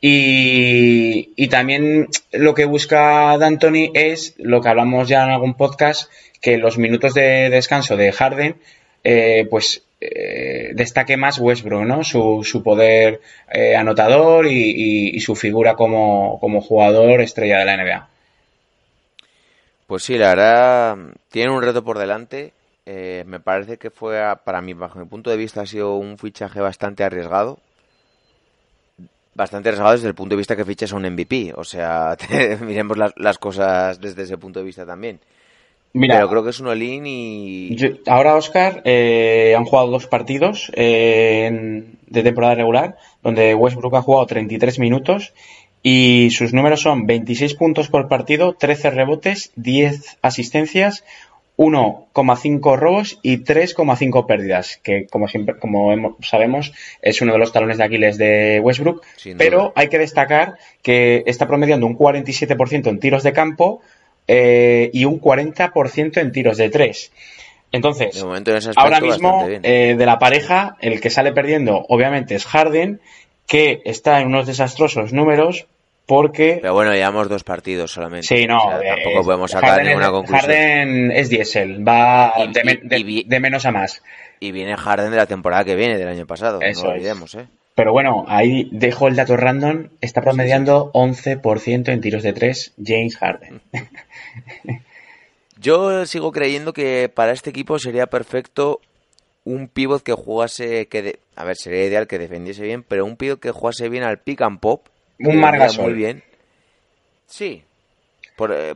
y, 0.00 1.48
también 1.48 2.08
lo 2.32 2.54
que 2.54 2.64
busca 2.66 3.36
D'Antoni 3.38 3.92
es 3.94 4.34
lo 4.38 4.60
que 4.60 4.68
hablamos 4.68 5.08
ya 5.08 5.24
en 5.24 5.30
algún 5.30 5.54
podcast, 5.54 6.10
que 6.40 6.58
los 6.58 6.78
minutos 6.78 7.14
de 7.14 7.48
descanso 7.50 7.96
de 7.96 8.12
Harden, 8.12 8.56
eh, 9.04 9.46
pues 9.48 9.84
eh, 10.00 10.72
destaque 10.74 11.16
más 11.16 11.38
Westbrook, 11.38 11.84
¿no? 11.84 12.04
Su, 12.04 12.42
su 12.44 12.62
poder 12.62 13.20
eh, 13.50 13.74
anotador 13.74 14.46
y, 14.46 15.18
su 15.20 15.34
figura 15.34 15.74
como, 15.74 16.38
jugador 16.60 17.20
estrella 17.20 17.58
de 17.58 17.64
la 17.64 17.76
NBA. 17.76 18.08
Pues 19.86 20.02
sí, 20.02 20.18
la 20.18 20.28
verdad, 20.30 20.98
tiene 21.30 21.52
un 21.52 21.62
reto 21.62 21.82
por 21.82 21.98
delante. 21.98 22.52
me 22.84 23.40
parece 23.40 23.78
que 23.78 23.90
fue, 23.90 24.20
para 24.44 24.60
mí, 24.60 24.74
bajo 24.74 24.98
mi 24.98 25.06
punto 25.06 25.30
de 25.30 25.36
vista, 25.36 25.62
ha 25.62 25.66
sido 25.66 25.96
un 25.96 26.18
fichaje 26.18 26.60
bastante 26.60 27.02
arriesgado 27.02 27.60
bastante 29.36 29.68
arriesgado 29.68 29.92
desde 29.92 30.08
el 30.08 30.14
punto 30.14 30.34
de 30.34 30.38
vista 30.38 30.56
que 30.56 30.64
fiches 30.64 30.92
a 30.92 30.96
un 30.96 31.08
MVP. 31.08 31.52
O 31.56 31.64
sea, 31.64 32.16
miremos 32.62 32.96
las, 33.16 33.38
cosas 33.38 34.00
desde 34.00 34.22
ese 34.22 34.38
punto 34.38 34.58
de 34.58 34.66
vista 34.66 34.86
también. 34.86 35.20
Mira, 35.92 36.16
Pero 36.16 36.28
creo 36.28 36.44
que 36.44 36.50
es 36.50 36.60
un 36.60 36.66
all 36.66 36.82
y... 36.82 37.76
ahora, 38.06 38.36
Oscar, 38.36 38.82
eh, 38.84 39.54
han 39.56 39.64
jugado 39.64 39.88
dos 39.88 40.06
partidos 40.06 40.70
eh, 40.74 41.84
de 42.06 42.22
temporada 42.22 42.54
regular, 42.54 42.96
donde 43.22 43.54
Westbrook 43.54 43.94
ha 43.96 44.02
jugado 44.02 44.26
33 44.26 44.78
minutos 44.78 45.32
y 45.82 46.30
sus 46.30 46.52
números 46.52 46.82
son 46.82 47.06
26 47.06 47.54
puntos 47.54 47.88
por 47.88 48.08
partido, 48.08 48.54
13 48.54 48.90
rebotes, 48.90 49.52
10 49.54 50.18
asistencias, 50.20 51.04
1,5 51.56 52.76
robos 52.76 53.18
y 53.22 53.38
3,5 53.38 54.26
pérdidas, 54.26 54.78
que 54.82 55.06
como 55.06 55.26
siempre, 55.26 55.56
como 55.58 56.16
sabemos, 56.20 56.72
es 57.00 57.20
uno 57.22 57.32
de 57.32 57.38
los 57.38 57.52
talones 57.52 57.78
de 57.78 57.84
Aquiles 57.84 58.18
de 58.18 58.60
Westbrook. 58.62 59.02
Pero 59.38 59.72
hay 59.74 59.88
que 59.88 59.98
destacar 59.98 60.58
que 60.82 61.22
está 61.26 61.46
promediando 61.46 61.86
un 61.86 61.96
47% 61.96 62.88
en 62.88 63.00
tiros 63.00 63.22
de 63.22 63.32
campo 63.32 63.80
eh, 64.28 64.90
y 64.92 65.04
un 65.06 65.20
40% 65.20 66.18
en 66.18 66.32
tiros 66.32 66.58
de 66.58 66.68
3. 66.68 67.12
Entonces, 67.72 68.24
ahora 68.76 69.00
mismo 69.00 69.46
eh, 69.48 69.94
de 69.98 70.06
la 70.06 70.18
pareja, 70.18 70.76
el 70.80 71.00
que 71.00 71.10
sale 71.10 71.32
perdiendo 71.32 71.84
obviamente 71.88 72.34
es 72.34 72.44
Harden, 72.44 73.00
que 73.46 73.80
está 73.84 74.20
en 74.20 74.28
unos 74.28 74.46
desastrosos 74.46 75.12
números, 75.12 75.66
porque... 76.06 76.58
Pero 76.62 76.72
bueno, 76.72 76.94
llevamos 76.94 77.28
dos 77.28 77.44
partidos 77.44 77.90
solamente. 77.90 78.26
Sí, 78.26 78.46
no. 78.46 78.58
tampoco 78.58 79.24
podemos 79.24 79.50
sacar 79.50 79.84
ninguna 79.84 80.10
conclusión. 80.10 80.40
Harden 80.40 81.10
es 81.12 81.28
diésel, 81.28 81.86
va 81.86 82.32
de, 82.52 83.40
menos 83.40 83.66
a 83.66 83.72
más. 83.72 84.02
Y 84.38 84.52
viene 84.52 84.76
Harden 84.76 85.10
de 85.10 85.16
la 85.16 85.26
temporada 85.26 85.64
que 85.64 85.74
viene, 85.74 85.98
del 85.98 86.08
año 86.08 86.26
pasado, 86.26 86.60
Eso 86.62 86.84
no 86.84 86.90
olvidemos, 86.90 87.34
¿eh? 87.34 87.46
Pero 87.74 87.92
bueno, 87.92 88.24
ahí 88.26 88.70
dejo 88.72 89.06
el 89.06 89.16
dato 89.16 89.36
random, 89.36 89.88
está 90.00 90.22
promediando 90.22 90.90
11% 90.94 91.92
en 91.92 92.00
tiros 92.00 92.22
de 92.22 92.32
3 92.32 92.72
James 92.82 93.18
Harden. 93.18 93.60
Yo 95.60 96.06
sigo 96.06 96.32
creyendo 96.32 96.72
que 96.72 97.10
para 97.14 97.32
este 97.32 97.50
equipo 97.50 97.78
sería 97.78 98.06
perfecto 98.06 98.80
un 99.44 99.68
pivot 99.68 100.02
que 100.02 100.14
jugase, 100.14 100.86
que 100.86 101.18
a 101.34 101.44
ver, 101.44 101.56
sería 101.56 101.84
ideal 101.84 102.06
que 102.06 102.18
defendiese 102.18 102.62
bien, 102.62 102.82
pero 102.82 103.04
un 103.04 103.16
pivot 103.16 103.40
que 103.40 103.50
jugase 103.50 103.90
bien 103.90 104.04
al 104.04 104.20
pick 104.20 104.40
and 104.40 104.58
pop, 104.58 104.86
un 105.18 105.36
Margasol. 105.38 105.86
Muy 105.86 105.94
bien. 105.94 106.22
Sí. 107.26 107.62
Por, 108.36 108.52
eh, 108.52 108.74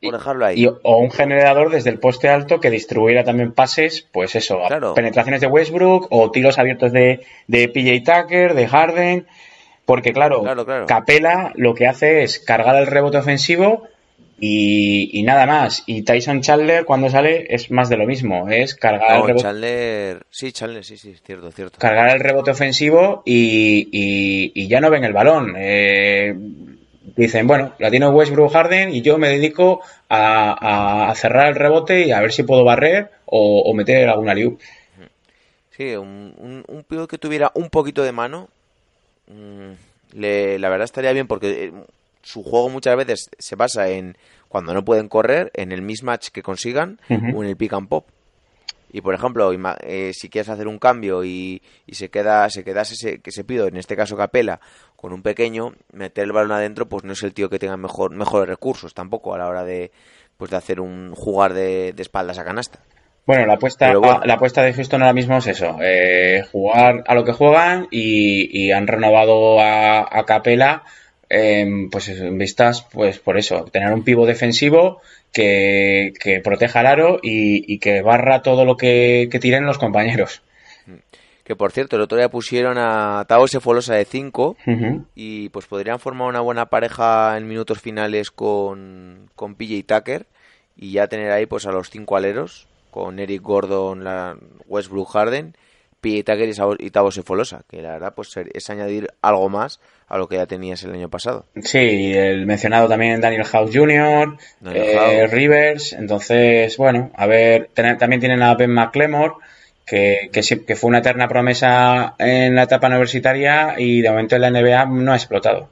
dejarlo 0.00 0.46
ahí. 0.46 0.66
o 0.66 0.98
un 0.98 1.10
generador 1.10 1.70
desde 1.70 1.90
el 1.90 1.98
poste 1.98 2.28
alto 2.28 2.60
que 2.60 2.70
distribuyera 2.70 3.24
también 3.24 3.52
pases, 3.52 4.06
pues 4.12 4.34
eso, 4.34 4.60
penetraciones 4.94 5.40
de 5.40 5.46
Westbrook 5.46 6.06
o 6.10 6.30
tiros 6.30 6.58
abiertos 6.58 6.92
de, 6.92 7.26
de 7.46 7.68
PJ 7.68 8.00
Tucker, 8.04 8.54
de 8.54 8.66
Harden. 8.66 9.26
Porque 9.84 10.12
claro, 10.12 10.44
Capela 10.86 11.52
lo 11.56 11.74
que 11.74 11.88
hace 11.88 12.22
es 12.22 12.38
cargar 12.38 12.76
el 12.76 12.86
rebote 12.86 13.18
ofensivo 13.18 13.88
y, 14.42 15.22
nada 15.22 15.44
más. 15.44 15.82
Y 15.86 16.02
Tyson 16.02 16.40
Chandler 16.40 16.86
cuando 16.86 17.10
sale 17.10 17.46
es 17.50 17.70
más 17.70 17.90
de 17.90 17.98
lo 17.98 18.06
mismo. 18.06 18.48
Es 18.48 18.74
cargar 18.74 19.16
el 19.16 19.26
rebote. 19.26 19.42
Chandler... 19.42 20.22
Sí, 20.30 20.50
Chandler, 20.52 20.82
sí, 20.82 20.96
sí, 20.96 21.14
cierto, 21.22 21.52
cierto. 21.52 21.78
Cargar 21.78 22.08
el 22.08 22.20
rebote 22.20 22.50
ofensivo 22.50 23.22
y, 23.26 24.66
ya 24.66 24.80
no 24.80 24.90
ven 24.90 25.04
el 25.04 25.12
balón. 25.12 25.54
Eh, 25.58 26.34
dicen, 27.16 27.46
bueno, 27.46 27.74
la 27.78 27.90
tiene 27.90 28.08
Westbrook 28.08 28.50
Harden 28.50 28.94
y 28.94 29.02
yo 29.02 29.18
me 29.18 29.28
dedico 29.28 29.82
a, 30.08 31.12
cerrar 31.16 31.48
el 31.48 31.54
rebote 31.56 32.06
y 32.06 32.12
a 32.12 32.20
ver 32.20 32.32
si 32.32 32.42
puedo 32.42 32.64
barrer 32.64 33.10
o, 33.26 33.72
meter 33.74 34.08
alguna 34.08 34.32
liu. 34.32 34.58
Sí, 35.76 35.94
un, 35.96 36.64
un, 36.66 37.06
que 37.06 37.18
tuviera 37.18 37.52
un 37.54 37.68
poquito 37.68 38.02
de 38.02 38.12
mano, 38.12 38.48
mm, 39.28 40.18
le, 40.18 40.58
la 40.58 40.68
verdad 40.68 40.84
estaría 40.84 41.12
bien 41.12 41.26
porque 41.26 41.64
eh, 41.64 41.72
su 42.22 42.42
juego 42.42 42.68
muchas 42.68 42.96
veces 42.96 43.30
se 43.38 43.56
basa 43.56 43.88
en 43.88 44.16
cuando 44.48 44.74
no 44.74 44.84
pueden 44.84 45.08
correr, 45.08 45.50
en 45.54 45.70
el 45.70 45.80
mismatch 45.80 46.30
que 46.30 46.42
consigan 46.42 46.98
o 47.08 47.42
en 47.42 47.48
el 47.48 47.56
pick 47.56 47.72
and 47.72 47.88
pop. 47.88 48.08
Y 48.92 49.00
por 49.00 49.14
ejemplo, 49.14 49.52
eh, 49.82 50.10
si 50.12 50.28
quieres 50.28 50.48
hacer 50.48 50.66
un 50.66 50.78
cambio 50.78 51.24
y, 51.24 51.62
se 51.90 52.08
queda 52.08 52.50
se 52.50 52.64
quedase 52.64 52.94
ese, 52.94 53.20
que 53.20 53.30
se 53.30 53.44
pido, 53.44 53.68
en 53.68 53.76
este 53.76 53.94
caso 53.94 54.16
Capela, 54.16 54.60
con 54.96 55.12
un 55.12 55.22
pequeño, 55.22 55.74
meter 55.92 56.24
el 56.24 56.32
balón 56.32 56.52
adentro, 56.52 56.88
pues 56.88 57.04
no 57.04 57.12
es 57.12 57.22
el 57.22 57.32
tío 57.32 57.48
que 57.48 57.58
tenga 57.58 57.76
mejor, 57.76 58.10
mejores 58.10 58.48
recursos 58.48 58.92
tampoco 58.92 59.34
a 59.34 59.38
la 59.38 59.46
hora 59.46 59.64
de, 59.64 59.92
pues 60.36 60.50
de 60.50 60.56
hacer 60.56 60.80
un 60.80 61.14
jugar 61.14 61.54
de, 61.54 61.94
espaldas 61.96 62.38
a 62.38 62.44
canasta. 62.44 62.80
Bueno, 63.26 63.46
la 63.46 63.54
apuesta, 63.54 63.92
la 63.94 64.34
apuesta 64.34 64.62
de 64.62 64.72
Houston 64.72 65.02
ahora 65.02 65.12
mismo 65.12 65.38
es 65.38 65.46
eso, 65.46 65.76
eh, 65.80 66.44
jugar 66.50 67.04
a 67.06 67.14
lo 67.14 67.24
que 67.24 67.32
juegan 67.32 67.86
y, 67.92 68.72
han 68.72 68.88
renovado 68.88 69.60
a, 69.60 70.00
a 70.00 70.24
Capela 70.24 70.82
Em, 71.32 71.90
pues 71.90 72.08
en 72.08 72.36
vistas, 72.38 72.84
pues 72.92 73.20
por 73.20 73.38
eso, 73.38 73.64
tener 73.66 73.92
un 73.92 74.02
pivo 74.02 74.26
defensivo 74.26 75.00
que, 75.32 76.12
proteja 76.42 76.80
el 76.80 76.86
aro 76.86 77.20
y, 77.22 77.78
que 77.78 78.02
barra 78.02 78.42
todo 78.42 78.64
lo 78.64 78.76
que, 78.76 79.28
tiren 79.40 79.64
los 79.64 79.78
compañeros. 79.78 80.42
Que 81.44 81.54
por 81.54 81.70
cierto, 81.70 81.94
el 81.94 82.02
otro 82.02 82.18
día 82.18 82.28
pusieron 82.28 82.78
a 82.78 83.24
Tao 83.28 83.46
Sefolosa 83.46 83.94
de 83.94 84.04
5 84.06 84.56
y 85.14 85.50
pues 85.50 85.66
podrían 85.66 86.00
formar 86.00 86.28
una 86.28 86.40
buena 86.40 86.66
pareja 86.66 87.36
en 87.38 87.46
minutos 87.46 87.80
finales 87.80 88.32
con, 88.32 89.30
con 89.36 89.54
PJ 89.54 89.84
Tucker 89.86 90.26
y 90.76 90.92
ya 90.92 91.06
tener 91.06 91.30
ahí 91.30 91.46
pues 91.46 91.64
a 91.64 91.72
los 91.72 91.90
cinco 91.90 92.16
aleros 92.16 92.66
con 92.90 93.20
Eric 93.20 93.42
Gordon, 93.42 94.02
la 94.02 94.36
Westbrook 94.66 95.12
Harden 95.12 95.54
PJ 96.00 96.24
Tucker 96.24 96.80
y 96.80 96.90
Tavo 96.90 97.10
Sefolosa, 97.10 97.62
que 97.68 97.82
la 97.82 97.92
verdad 97.92 98.14
pues 98.14 98.34
es 98.36 98.70
añadir 98.70 99.08
algo 99.22 99.48
más 99.48 99.80
a 100.08 100.18
lo 100.18 100.28
que 100.28 100.36
ya 100.36 100.46
tenías 100.46 100.82
el 100.82 100.92
año 100.92 101.08
pasado. 101.08 101.44
Sí, 101.62 102.12
el 102.14 102.46
mencionado 102.46 102.88
también 102.88 103.20
Daniel 103.20 103.44
House 103.44 103.70
Jr., 103.72 104.36
Daniel 104.60 104.84
eh, 104.86 104.96
House. 105.20 105.30
Rivers. 105.30 105.92
Entonces, 105.92 106.76
bueno, 106.76 107.10
a 107.14 107.26
ver, 107.26 107.70
ten- 107.74 107.98
también 107.98 108.20
tienen 108.20 108.42
a 108.42 108.54
Ben 108.54 108.70
McClemore, 108.72 109.34
que, 109.86 110.30
que, 110.32 110.40
que 110.64 110.76
fue 110.76 110.88
una 110.88 110.98
eterna 110.98 111.28
promesa 111.28 112.14
en 112.18 112.54
la 112.54 112.62
etapa 112.64 112.86
universitaria 112.88 113.74
y 113.78 114.00
de 114.02 114.10
momento 114.10 114.36
en 114.36 114.42
la 114.42 114.48
NBA 114.50 114.86
no 114.86 115.12
ha 115.12 115.16
explotado. 115.16 115.68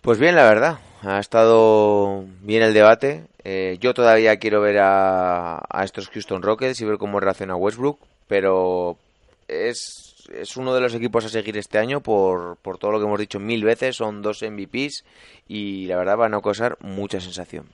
Pues 0.00 0.18
bien, 0.18 0.34
la 0.36 0.44
verdad, 0.44 0.78
ha 1.02 1.18
estado 1.20 2.24
bien 2.42 2.62
el 2.62 2.74
debate. 2.74 3.24
Eh, 3.44 3.76
yo 3.80 3.94
todavía 3.94 4.36
quiero 4.38 4.60
ver 4.60 4.78
a, 4.80 5.62
a 5.68 5.84
estos 5.84 6.08
Houston 6.10 6.42
Rockets 6.42 6.80
y 6.80 6.84
ver 6.84 6.98
cómo 6.98 7.20
reacciona 7.20 7.56
Westbrook, 7.56 7.98
pero 8.28 8.96
es, 9.48 10.24
es 10.34 10.56
uno 10.56 10.74
de 10.74 10.80
los 10.80 10.94
equipos 10.94 11.24
a 11.24 11.28
seguir 11.28 11.56
este 11.56 11.78
año 11.78 12.00
por, 12.00 12.56
por 12.56 12.78
todo 12.78 12.90
lo 12.92 12.98
que 12.98 13.06
hemos 13.06 13.20
dicho 13.20 13.38
mil 13.38 13.64
veces. 13.64 13.96
Son 13.96 14.22
dos 14.22 14.42
MVPs 14.42 15.04
y 15.48 15.86
la 15.86 15.96
verdad 15.96 16.16
van 16.16 16.34
a 16.34 16.40
causar 16.40 16.76
mucha 16.80 17.20
sensación. 17.20 17.66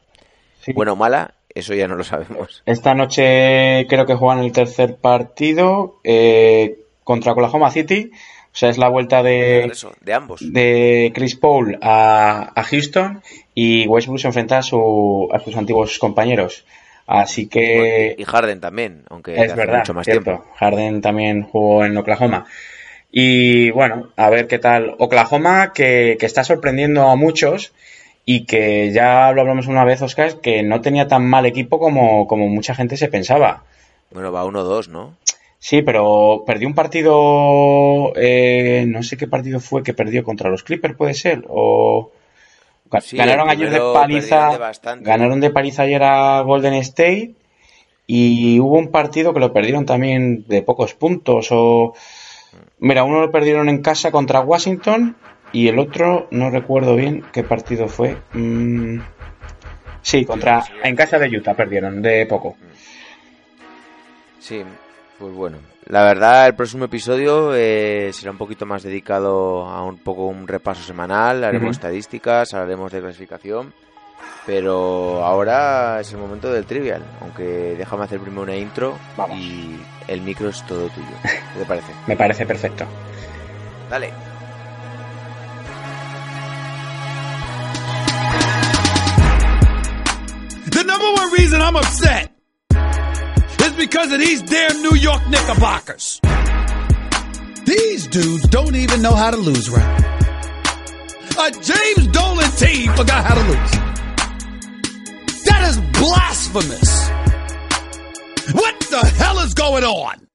Sí. 0.61 0.73
Bueno 0.73 0.95
o 0.95 0.97
mala, 0.97 1.35
eso 1.55 1.75
ya 1.75 1.89
no 1.89 1.95
lo 1.95 2.05
sabemos. 2.05 2.63
Esta 2.67 2.95
noche 2.95 3.87
creo 3.89 4.07
que 4.07 4.15
juegan 4.15 4.45
el 4.45 4.53
tercer 4.53 4.97
partido 4.97 6.01
eh, 6.05 6.81
contra 7.05 7.33
Oklahoma 7.33 7.71
City. 7.71 8.11
O 8.51 8.57
sea, 8.59 8.71
es 8.71 8.79
la 8.79 8.89
vuelta 8.89 9.23
de, 9.23 9.67
Eso, 9.67 9.93
de 10.01 10.15
ambos. 10.15 10.41
de 10.53 11.13
Chris 11.15 11.37
Paul 11.37 11.79
a, 11.81 12.51
a 12.59 12.63
Houston 12.65 13.23
y 13.55 13.87
Westbrook 13.87 14.19
se 14.19 14.27
enfrenta 14.27 14.59
a, 14.59 14.63
su, 14.63 15.29
a 15.33 15.39
sus 15.39 15.57
antiguos 15.57 15.99
compañeros. 15.99 16.65
Así 17.09 17.49
que 17.49 18.15
Y 18.19 18.25
Harden 18.25 18.61
también, 18.61 19.05
aunque 19.09 19.35
es 19.35 19.57
verdad, 19.57 19.79
mucho 19.79 19.95
más 19.95 20.05
cierto. 20.05 20.25
tiempo. 20.25 20.45
Harden 20.57 21.01
también 21.01 21.43
jugó 21.43 21.83
en 21.85 21.97
Oklahoma. 21.97 22.45
Y 23.11 23.71
bueno, 23.71 24.11
a 24.17 24.29
ver 24.29 24.47
qué 24.47 24.59
tal. 24.59 24.95
Oklahoma 24.99 25.73
que, 25.73 26.19
que 26.21 26.27
está 26.27 26.45
sorprendiendo 26.45 27.09
a 27.09 27.17
muchos 27.17 27.73
y 28.27 28.45
que 28.45 28.93
ya 28.93 29.33
lo 29.33 29.41
hablamos 29.41 29.69
una 29.69 29.85
vez, 29.85 30.03
Oscar, 30.03 30.43
que 30.43 30.63
no 30.63 30.83
tenía 30.83 31.09
tan 31.09 31.27
mal 31.27 31.47
equipo 31.47 31.79
como, 31.79 32.27
como 32.27 32.47
mucha 32.47 32.75
gente 32.75 32.99
se 32.99 33.09
pensaba. 33.09 33.63
Bueno, 34.11 34.31
va 34.31 34.45
1-2, 34.45 34.89
¿no? 34.89 35.17
Sí, 35.59 35.81
pero 35.81 36.45
perdió 36.47 36.69
un 36.69 36.75
partido, 36.75 38.13
eh, 38.17 38.85
no 38.87 39.03
sé 39.03 39.17
qué 39.17 39.27
partido 39.27 39.61
fue 39.61 39.83
que 39.83 39.95
perdió 39.95 40.23
contra 40.25 40.51
los 40.51 40.63
Clippers, 40.63 40.95
puede 40.95 41.15
ser, 41.15 41.45
o 41.49 42.13
Sí, 43.01 43.17
ganaron 43.17 43.51
ayer 43.51 43.71
de 43.71 43.81
paliza, 43.93 44.73
ganaron 45.01 45.41
de 45.41 45.51
paliza 45.51 45.83
ayer 45.83 46.03
a 46.03 46.41
Golden 46.43 46.75
State 46.75 47.35
y 48.07 48.59
hubo 48.61 48.79
un 48.79 48.91
partido 48.91 49.35
que 49.35 49.41
lo 49.41 49.53
perdieron 49.53 49.85
también 49.85 50.45
de 50.49 50.63
pocos 50.63 50.95
puntos 50.95 51.49
o 51.51 51.95
mira, 52.79 53.05
uno 53.05 53.21
lo 53.21 53.31
perdieron 53.31 53.69
en 53.69 53.83
casa 53.83 54.11
contra 54.11 54.41
Washington 54.41 55.17
y 55.53 55.69
el 55.69 55.79
otro 55.79 56.29
no 56.31 56.51
recuerdo 56.51 56.97
bien 56.97 57.23
qué 57.33 57.43
partido 57.43 57.89
fue. 57.89 58.17
Mm, 58.33 59.01
sí, 60.03 60.25
contra 60.25 60.65
en 60.83 60.97
casa 60.97 61.19
de 61.19 61.37
Utah 61.37 61.55
perdieron 61.55 62.03
de 62.03 62.27
poco. 62.27 62.57
Sí, 64.39 64.63
pues 65.19 65.33
bueno. 65.35 65.59
La 65.89 66.05
verdad, 66.05 66.47
el 66.47 66.55
próximo 66.55 66.85
episodio 66.85 67.55
eh, 67.55 68.11
será 68.13 68.31
un 68.31 68.37
poquito 68.37 68.67
más 68.67 68.83
dedicado 68.83 69.65
a 69.65 69.83
un 69.83 69.97
poco 69.97 70.27
un 70.27 70.47
repaso 70.47 70.83
semanal. 70.83 71.43
Haremos 71.43 71.71
estadísticas, 71.71 72.53
hablaremos 72.53 72.93
de 72.93 73.01
clasificación. 73.01 73.73
Pero 74.45 75.25
ahora 75.25 75.99
es 76.01 76.13
el 76.13 76.19
momento 76.19 76.53
del 76.53 76.67
trivial. 76.67 77.03
Aunque 77.23 77.75
déjame 77.79 78.05
hacer 78.05 78.21
primero 78.21 78.43
una 78.43 78.55
intro 78.55 78.99
Vamos. 79.17 79.39
y 79.39 79.81
el 80.09 80.21
micro 80.21 80.51
es 80.51 80.63
todo 80.67 80.91
tuyo. 80.91 81.07
¿Qué 81.23 81.61
te 81.61 81.65
parece? 81.65 81.93
Me 82.07 82.17
parece 82.17 82.45
perfecto. 82.45 82.85
Dale. 83.89 84.13
The 90.71 90.85
number 90.85 91.09
one 91.15 91.33
reason 91.33 91.63
I'm 91.63 91.77
upset 91.77 92.38
because 93.79 94.13
of 94.13 94.19
these 94.19 94.43
damn 94.43 94.83
New 94.83 94.97
York 94.97 95.23
Knickerbockers. 95.29 96.21
These 97.65 98.09
dudes 98.09 98.49
don't 98.49 98.75
even 98.75 99.01
know 99.01 99.15
how 99.15 99.31
to 99.31 99.37
lose 99.37 99.71
right. 99.71 100.05
A 101.39 101.51
James 101.53 102.07
Dolan 102.09 102.51
team 102.53 102.93
forgot 102.95 103.25
how 103.25 103.35
to 103.35 103.45
lose. 103.53 103.71
That 105.47 105.63
is 105.71 105.77
blasphemous. 105.99 107.09
What 108.53 108.81
the 108.91 109.07
hell 109.19 109.39
is 109.41 109.55
going 109.55 109.85
on? 109.85 110.29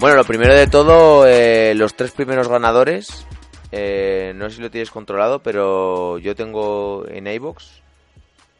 Bueno, 0.00 0.16
lo 0.16 0.24
primero 0.24 0.54
de 0.54 0.66
todo, 0.66 1.26
eh, 1.26 1.74
los 1.76 1.94
tres 1.94 2.10
primeros 2.10 2.48
ganadores. 2.48 3.24
eh, 3.76 4.32
no 4.36 4.48
sé 4.48 4.56
si 4.56 4.62
lo 4.62 4.70
tienes 4.70 4.90
controlado, 4.90 5.42
pero 5.42 6.18
yo 6.18 6.34
tengo 6.36 7.06
en 7.08 7.26
iBox 7.26 7.83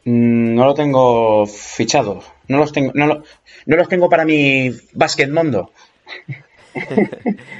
No 0.05 0.65
lo 0.65 0.73
tengo 0.73 1.45
fichado. 1.47 2.23
No 2.47 2.57
los 2.59 2.71
tengo, 2.71 2.91
no, 2.93 3.07
lo- 3.07 3.23
no 3.65 3.75
los 3.75 3.89
tengo 3.89 4.07
para 4.09 4.23
mi 4.25 4.71
Basket 4.93 5.27
Mundo. 5.27 5.71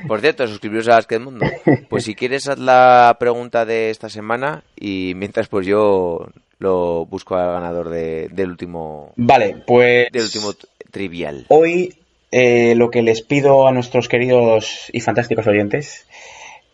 Por 0.07 0.21
cierto, 0.21 0.47
suscribiros 0.47 0.87
a 0.89 0.95
Basket 0.95 1.19
Mundo. 1.19 1.45
Pues 1.89 2.03
si 2.03 2.15
quieres, 2.15 2.47
haz 2.47 2.59
la 2.59 3.15
pregunta 3.19 3.65
de 3.65 3.89
esta 3.89 4.09
semana 4.09 4.63
y 4.79 5.13
mientras 5.15 5.47
pues 5.47 5.65
yo 5.65 6.27
lo 6.59 7.05
busco 7.05 7.35
al 7.35 7.51
ganador 7.53 7.89
de- 7.89 8.29
del 8.29 8.49
último 8.51 9.11
Vale, 9.15 9.57
pues 9.65 10.07
del 10.11 10.23
último 10.23 10.53
trivial. 10.91 11.45
hoy 11.49 11.95
eh, 12.31 12.75
lo 12.75 12.91
que 12.91 13.01
les 13.01 13.21
pido 13.21 13.67
a 13.67 13.71
nuestros 13.71 14.07
queridos 14.07 14.89
y 14.93 14.99
fantásticos 15.01 15.47
oyentes 15.47 16.05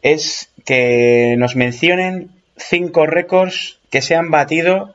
es 0.02 0.50
que 0.66 1.36
nos 1.38 1.56
mencionen 1.56 2.30
cinco 2.58 3.06
récords 3.06 3.80
que 3.90 4.02
se 4.02 4.16
han 4.16 4.30
batido 4.32 4.94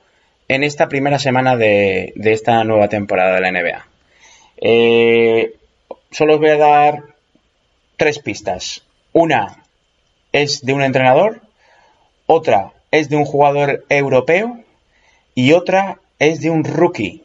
en 0.48 0.64
esta 0.64 0.88
primera 0.88 1.18
semana 1.18 1.56
de, 1.56 2.12
de 2.16 2.32
esta 2.32 2.62
nueva 2.64 2.88
temporada 2.88 3.34
de 3.34 3.40
la 3.40 3.50
NBA. 3.50 3.86
Eh, 4.58 5.54
solo 6.10 6.34
os 6.34 6.40
voy 6.40 6.50
a 6.50 6.56
dar 6.56 7.02
tres 7.96 8.18
pistas. 8.18 8.82
Una 9.12 9.64
es 10.32 10.64
de 10.64 10.72
un 10.72 10.82
entrenador, 10.82 11.40
otra 12.26 12.72
es 12.90 13.08
de 13.08 13.16
un 13.16 13.24
jugador 13.24 13.84
europeo 13.88 14.60
y 15.34 15.52
otra 15.52 16.00
es 16.18 16.40
de 16.40 16.50
un 16.50 16.64
rookie. 16.64 17.24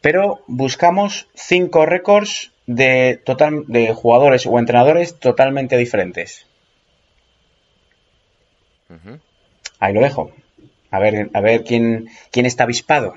Pero 0.00 0.40
buscamos 0.46 1.28
cinco 1.34 1.86
récords 1.86 2.52
de, 2.66 3.20
total, 3.24 3.64
de 3.66 3.92
jugadores 3.92 4.46
o 4.46 4.58
entrenadores 4.58 5.18
totalmente 5.18 5.76
diferentes. 5.76 6.46
Ahí 9.78 9.92
lo 9.92 10.00
dejo. 10.00 10.32
A 10.90 10.98
ver, 10.98 11.30
a 11.34 11.40
ver 11.40 11.64
quién, 11.64 12.08
quién 12.30 12.46
está 12.46 12.64
avispado. 12.64 13.14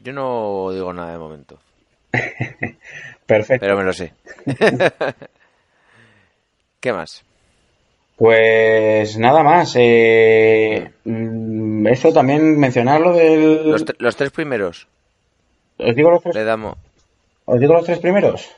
Yo 0.00 0.12
no 0.12 0.70
digo 0.72 0.92
nada 0.92 1.12
de 1.12 1.18
momento, 1.18 1.58
Perfecto. 3.26 3.64
pero 3.64 3.76
me 3.76 3.84
lo 3.84 3.92
sé. 3.92 4.12
¿Qué 6.80 6.92
más? 6.92 7.24
Pues 8.16 9.18
nada 9.18 9.42
más. 9.42 9.74
eh, 9.76 10.90
mm, 11.04 11.86
eso 11.88 12.12
también 12.12 12.58
mencionar 12.58 13.00
lo 13.00 13.12
del. 13.12 13.70
Los, 13.70 13.84
tre- 13.84 13.96
los 13.98 14.16
tres 14.16 14.30
primeros 14.30 14.88
¿Os 15.78 15.94
digo 15.94 16.10
los 16.10 16.22
tres, 16.22 16.34
le 16.34 16.44
damos. 16.44 16.76
os 17.44 17.60
digo 17.60 17.74
los 17.74 17.84
tres 17.84 17.98
primeros? 17.98 18.48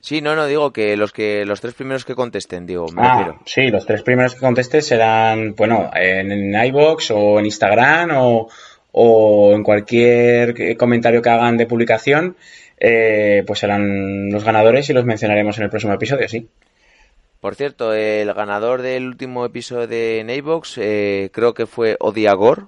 Sí, 0.00 0.20
no, 0.20 0.36
no 0.36 0.46
digo 0.46 0.72
que 0.72 0.96
los 0.96 1.12
que 1.12 1.44
los 1.44 1.60
tres 1.60 1.74
primeros 1.74 2.04
que 2.04 2.14
contesten, 2.14 2.66
digo, 2.66 2.86
me 2.92 3.02
Ah, 3.02 3.16
refiero. 3.18 3.40
sí, 3.46 3.68
los 3.68 3.84
tres 3.84 4.02
primeros 4.02 4.34
que 4.34 4.40
contestes 4.40 4.86
serán, 4.86 5.54
bueno, 5.56 5.90
en, 5.94 6.30
en 6.30 6.64
iBox 6.66 7.10
o 7.10 7.38
en 7.40 7.46
Instagram 7.46 8.10
o, 8.14 8.48
o 8.92 9.52
en 9.54 9.62
cualquier 9.64 10.76
comentario 10.76 11.20
que 11.20 11.30
hagan 11.30 11.56
de 11.56 11.66
publicación, 11.66 12.36
eh, 12.78 13.42
pues 13.46 13.58
serán 13.58 14.30
los 14.30 14.44
ganadores 14.44 14.88
y 14.88 14.92
los 14.92 15.04
mencionaremos 15.04 15.58
en 15.58 15.64
el 15.64 15.70
próximo 15.70 15.94
episodio, 15.94 16.28
sí. 16.28 16.48
Por 17.40 17.54
cierto, 17.56 17.92
el 17.92 18.32
ganador 18.34 18.82
del 18.82 19.06
último 19.06 19.44
episodio 19.44 19.86
de 19.88 20.22
Neighbox 20.24 20.78
eh, 20.78 21.30
creo 21.32 21.54
que 21.54 21.66
fue 21.66 21.96
Odiagor. 22.00 22.66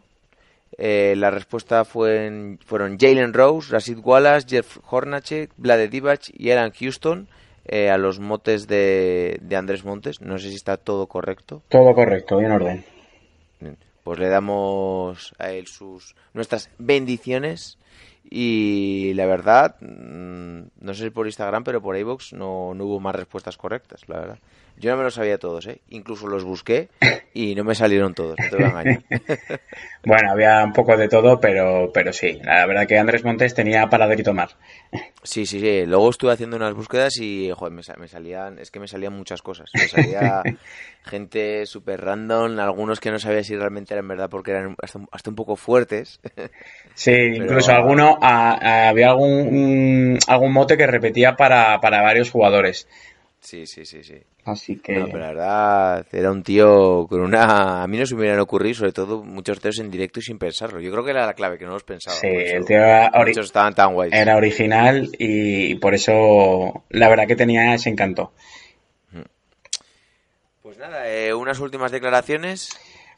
Eh, 0.78 1.14
la 1.16 1.30
respuesta 1.30 1.85
fue 1.85 2.26
en- 2.26 2.59
fueron 2.64 2.96
Jalen 2.98 3.35
Rose, 3.35 3.72
Rashid 3.72 3.98
Wallace, 3.98 4.46
Jeff 4.48 4.78
Hornacek, 4.88 5.50
Vlade 5.56 5.88
Divac 5.88 6.30
y 6.33 6.50
Alan 6.50 6.72
Houston 6.72 7.28
eh, 7.66 7.90
a 7.90 7.98
los 7.98 8.18
motes 8.20 8.66
de, 8.66 9.38
de 9.42 9.56
Andrés 9.56 9.85
Montes. 9.85 10.20
No 10.20 10.38
sé 10.38 10.48
si 10.48 10.56
está 10.56 10.76
todo 10.76 11.06
correcto. 11.06 11.62
Todo 11.68 11.94
correcto, 11.94 12.40
y 12.40 12.44
en 12.44 12.52
orden. 12.52 12.85
Pues 14.02 14.18
le 14.18 14.28
damos 14.28 15.35
a 15.38 15.50
él 15.50 15.66
sus 15.66 16.14
nuestras 16.33 16.70
bendiciones 16.78 17.76
y 18.28 19.12
la 19.14 19.26
verdad 19.26 19.76
mm, 19.80 20.62
no 20.80 20.94
sé 20.94 21.04
si 21.04 21.11
por 21.11 21.26
Instagram, 21.26 21.64
pero 21.64 21.83
por 21.83 21.96
iVoox 21.96 22.33
no, 22.33 22.72
no 22.74 22.85
hubo 22.87 22.98
más 23.00 23.14
respuestas 23.14 23.56
correctas, 23.59 24.09
la 24.09 24.20
verdad. 24.20 24.38
Yo 24.81 24.90
no 24.90 24.97
me 24.97 25.05
los 25.05 25.14
sabía 25.14 25.38
todos, 25.38 25.66
¿eh? 25.66 25.81
Incluso 25.90 26.27
los 26.27 26.43
busqué 26.45 26.88
y 27.35 27.55
no 27.55 27.64
me 27.64 27.75
salieron 27.75 28.14
todos, 28.14 28.40
no 28.40 28.49
te 28.49 28.57
voy 28.57 28.64
a 28.64 28.69
engañar. 28.69 29.03
Bueno, 30.03 30.33
había 30.33 30.64
un 30.64 30.73
poco 30.73 30.97
de 30.97 31.09
todo, 31.09 31.38
pero, 31.40 31.90
pero 31.93 32.11
sí, 32.14 32.40
la 32.43 32.64
verdad 32.64 32.87
que 32.87 32.99
Andrés 32.99 33.23
Montes 33.23 33.53
tenía 33.55 33.87
para 33.90 34.11
y 34.14 34.23
tomar. 34.23 34.49
Sí, 35.23 35.45
sí, 35.45 35.61
sí. 35.61 35.85
Luego 35.85 36.09
estuve 36.09 36.33
haciendo 36.33 36.57
unas 36.57 36.73
búsquedas 36.73 37.19
y, 37.19 37.51
joder, 37.55 37.75
me, 37.75 37.83
me 37.99 38.09
salían, 38.09 38.59
es 38.59 38.71
que 38.71 38.81
me 38.81 38.88
salían 38.88 39.12
muchas 39.12 39.43
cosas. 39.43 39.71
Me 39.77 39.87
salía 39.88 40.43
gente 41.05 41.66
súper 41.66 42.01
random, 42.01 42.59
algunos 42.59 42.99
que 42.99 43.11
no 43.11 43.19
sabía 43.19 43.45
si 43.45 43.55
realmente 43.57 43.93
eran 43.93 44.09
verdad 44.09 44.31
porque 44.31 44.53
eran 44.53 44.75
hasta, 44.83 44.99
un- 45.01 45.09
hasta 45.12 45.29
un 45.29 45.37
poco 45.37 45.57
fuertes. 45.57 46.19
Sí, 46.95 47.12
incluso 47.35 47.73
alguno, 47.73 48.19
a- 48.23 48.53
a- 48.55 48.88
había 48.88 49.11
algún, 49.11 49.31
un- 49.49 50.19
algún 50.29 50.53
mote 50.55 50.79
que 50.79 50.87
repetía 50.87 51.37
para, 51.37 51.79
para 51.83 52.01
varios 52.01 52.31
jugadores. 52.31 52.88
Sí, 53.40 53.66
sí, 53.66 53.85
sí, 53.87 54.05
sí. 54.05 54.22
Así 54.44 54.76
que... 54.76 54.92
No, 54.94 55.07
pero 55.07 55.18
la 55.20 55.29
verdad, 55.29 56.07
era 56.12 56.31
un 56.31 56.42
tío 56.42 57.07
con 57.09 57.20
una... 57.20 57.83
A 57.83 57.87
mí 57.87 57.96
no 57.98 58.05
se 58.07 58.14
me 58.14 58.20
hubieran 58.20 58.40
ocurrido, 58.40 58.74
sobre 58.74 58.92
todo, 58.92 59.22
muchos 59.24 59.61
tíos 59.61 59.79
en 59.79 59.90
directo 59.90 60.20
y 60.20 60.22
sin 60.22 60.38
pensarlo. 60.38 60.79
Yo 60.81 60.90
creo 60.90 61.05
que 61.05 61.11
era 61.12 61.24
la 61.26 61.35
clave, 61.35 61.57
que 61.59 61.64
no 61.64 61.72
los 61.72 61.83
pensaba. 61.85 62.16
Sí, 62.16 62.26
el 62.29 62.64
tío 62.66 62.76
era 62.76 63.11
ori- 63.12 63.29
Muchos 63.29 63.46
estaban 63.46 63.74
tan 63.74 63.94
guays. 63.94 64.12
Era 64.12 64.37
original 64.37 65.09
y 65.18 65.74
por 65.76 65.94
eso 65.94 66.85
la 66.90 67.09
verdad 67.09 67.26
que 67.26 67.37
tenía 67.37 67.74
ese 67.74 67.88
encanto. 67.90 68.33
Pues 70.62 70.76
nada, 70.79 71.09
eh, 71.11 71.33
unas 71.33 71.59
últimas 71.59 71.90
declaraciones. 71.90 72.68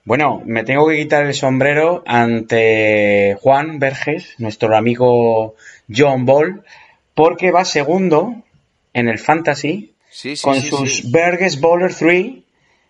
Bueno, 0.05 0.43
me 0.47 0.65
tengo 0.65 0.89
que 0.89 0.97
quitar 0.97 1.27
el 1.27 1.35
sombrero 1.35 2.03
ante 2.07 3.37
Juan 3.41 3.79
Verges, 3.79 4.35
nuestro 4.39 4.77
amigo 4.77 5.55
John 5.95 6.25
Ball, 6.25 6.63
porque 7.15 7.51
va 7.51 7.65
segundo 7.65 8.35
en 8.95 9.09
el 9.09 9.19
Fantasy 9.19 9.92
Sí, 10.13 10.37
sí, 10.37 10.43
con 10.43 10.61
sí, 10.61 10.69
sus 10.69 10.97
sí. 10.99 11.11
Verges 11.11 11.59
Bowler 11.59 11.95
3, 11.95 12.27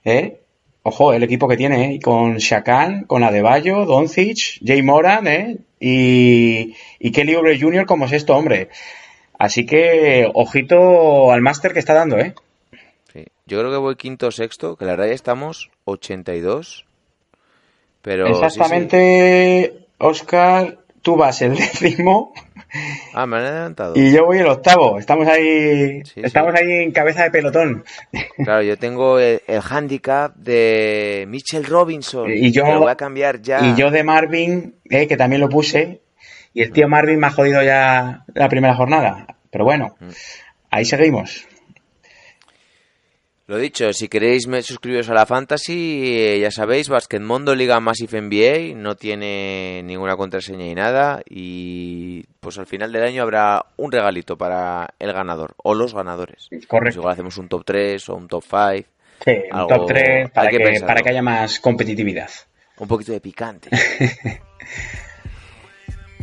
¿eh? 0.04 0.40
Ojo, 0.82 1.12
el 1.12 1.22
equipo 1.22 1.46
que 1.46 1.56
tiene, 1.56 1.94
¿eh? 1.94 2.00
Con 2.00 2.38
Shakan, 2.38 3.04
con 3.04 3.22
Adebayo, 3.22 3.86
Doncic, 3.86 4.58
Jay 4.66 4.82
Moran, 4.82 5.28
¿eh? 5.28 5.58
Y, 5.78 6.74
y 6.98 7.12
Kelly 7.12 7.36
Oubre 7.36 7.58
Jr. 7.58 7.86
como 7.86 8.08
sexto 8.08 8.36
hombre. 8.36 8.70
Así 9.38 9.64
que, 9.64 10.28
ojito 10.34 11.30
al 11.30 11.40
máster 11.40 11.72
que 11.72 11.78
está 11.78 11.94
dando, 11.94 12.18
¿eh? 12.18 12.34
Yo 13.46 13.58
creo 13.58 13.70
que 13.70 13.76
voy 13.76 13.96
quinto 13.96 14.28
o 14.28 14.30
sexto, 14.30 14.76
que 14.76 14.84
la 14.84 14.92
verdad 14.92 15.08
ya 15.08 15.14
estamos 15.14 15.70
82. 15.84 16.86
Pero. 18.02 18.26
Exactamente, 18.26 19.86
Oscar, 19.98 20.78
tú 21.02 21.16
vas 21.16 21.42
el 21.42 21.54
décimo 21.56 22.32
Ah, 23.12 23.26
me 23.26 23.36
han 23.36 23.44
adelantado. 23.44 23.92
y 23.96 24.12
yo 24.12 24.24
voy 24.24 24.38
el 24.38 24.46
octavo. 24.46 24.98
Estamos 24.98 25.28
ahí, 25.28 26.02
Sí, 26.04 26.20
estamos 26.22 26.54
sí. 26.56 26.62
ahí 26.64 26.70
en 26.84 26.90
cabeza 26.92 27.22
de 27.24 27.30
pelotón. 27.30 27.84
Claro, 28.44 28.62
yo 28.62 28.76
tengo 28.78 29.18
el, 29.18 29.42
el 29.46 29.60
handicap 29.68 30.34
de 30.36 31.24
Mitchell 31.28 31.64
Robinson. 31.64 32.30
Y 32.30 32.50
yo- 32.50 32.64
lo 32.66 32.80
voy 32.80 32.90
a 32.90 32.96
cambiar 32.96 33.42
ya. 33.42 33.60
Y 33.60 33.74
yo 33.76 33.90
de 33.90 34.02
Marvin, 34.04 34.74
eh, 34.88 35.06
que 35.06 35.16
también 35.16 35.40
lo 35.40 35.48
puse, 35.48 36.00
y 36.54 36.62
el 36.62 36.72
tío 36.72 36.88
Marvin 36.88 37.18
me 37.18 37.26
ha 37.26 37.30
jodido 37.30 37.62
ya 37.62 38.24
la 38.34 38.48
primera 38.48 38.74
jornada. 38.74 39.26
Pero 39.50 39.64
bueno, 39.64 39.94
Mm. 40.00 40.08
ahí 40.70 40.84
seguimos. 40.86 41.46
Lo 43.48 43.58
dicho, 43.58 43.92
si 43.92 44.08
queréis 44.08 44.46
me- 44.46 44.62
suscribiros 44.62 45.10
a 45.10 45.14
la 45.14 45.26
Fantasy, 45.26 46.02
eh, 46.16 46.38
ya 46.40 46.50
sabéis, 46.50 46.88
Basketmondo 46.88 47.54
Liga 47.54 47.80
Massive 47.80 48.18
NBA, 48.22 48.74
no 48.76 48.94
tiene 48.94 49.82
ninguna 49.84 50.16
contraseña 50.16 50.64
ni 50.64 50.74
nada 50.74 51.22
y 51.28 52.22
pues 52.40 52.56
al 52.58 52.66
final 52.66 52.92
del 52.92 53.02
año 53.02 53.22
habrá 53.22 53.66
un 53.76 53.90
regalito 53.90 54.38
para 54.38 54.94
el 54.98 55.12
ganador 55.12 55.54
o 55.58 55.74
los 55.74 55.92
ganadores. 55.92 56.46
Pues 56.50 56.66
Correcto. 56.66 57.00
igual 57.00 57.12
hacemos 57.14 57.36
un 57.36 57.48
top 57.48 57.64
3 57.64 58.08
o 58.08 58.14
un 58.14 58.28
top 58.28 58.44
5, 58.48 58.88
Sí, 59.24 59.30
un 59.52 59.56
Algo- 59.58 59.68
top 59.68 59.86
3 59.88 60.30
para 60.30 60.48
que 60.50 60.58
que, 60.58 60.80
para 60.80 61.00
que 61.02 61.10
haya 61.10 61.22
más 61.22 61.58
competitividad. 61.60 62.30
un 62.78 62.88
poquito 62.88 63.12
de 63.12 63.20
picante. 63.20 63.70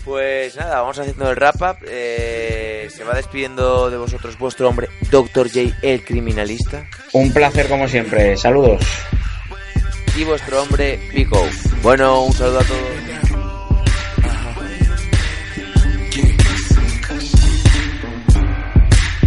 Pues 0.10 0.56
nada, 0.56 0.82
vamos 0.82 0.98
haciendo 0.98 1.30
el 1.30 1.36
wrap 1.36 1.62
up. 1.62 1.78
Eh, 1.88 2.90
se 2.90 3.04
va 3.04 3.14
despidiendo 3.14 3.92
de 3.92 3.98
vosotros 3.98 4.40
vuestro 4.40 4.68
hombre, 4.68 4.90
Dr. 5.12 5.48
J, 5.48 5.76
el 5.84 6.04
criminalista. 6.04 6.84
Un 7.14 7.32
placer 7.32 7.70
como 7.70 7.88
siempre. 7.88 8.36
Saludos. 8.36 8.82
y 10.18 10.24
vuestro 10.24 10.64
hombre 10.64 11.00
Pico. 11.14 11.40
Bueno, 11.84 12.24
un 12.24 12.34
saludo 12.34 12.60
a 12.60 12.64
todos. 12.64 12.82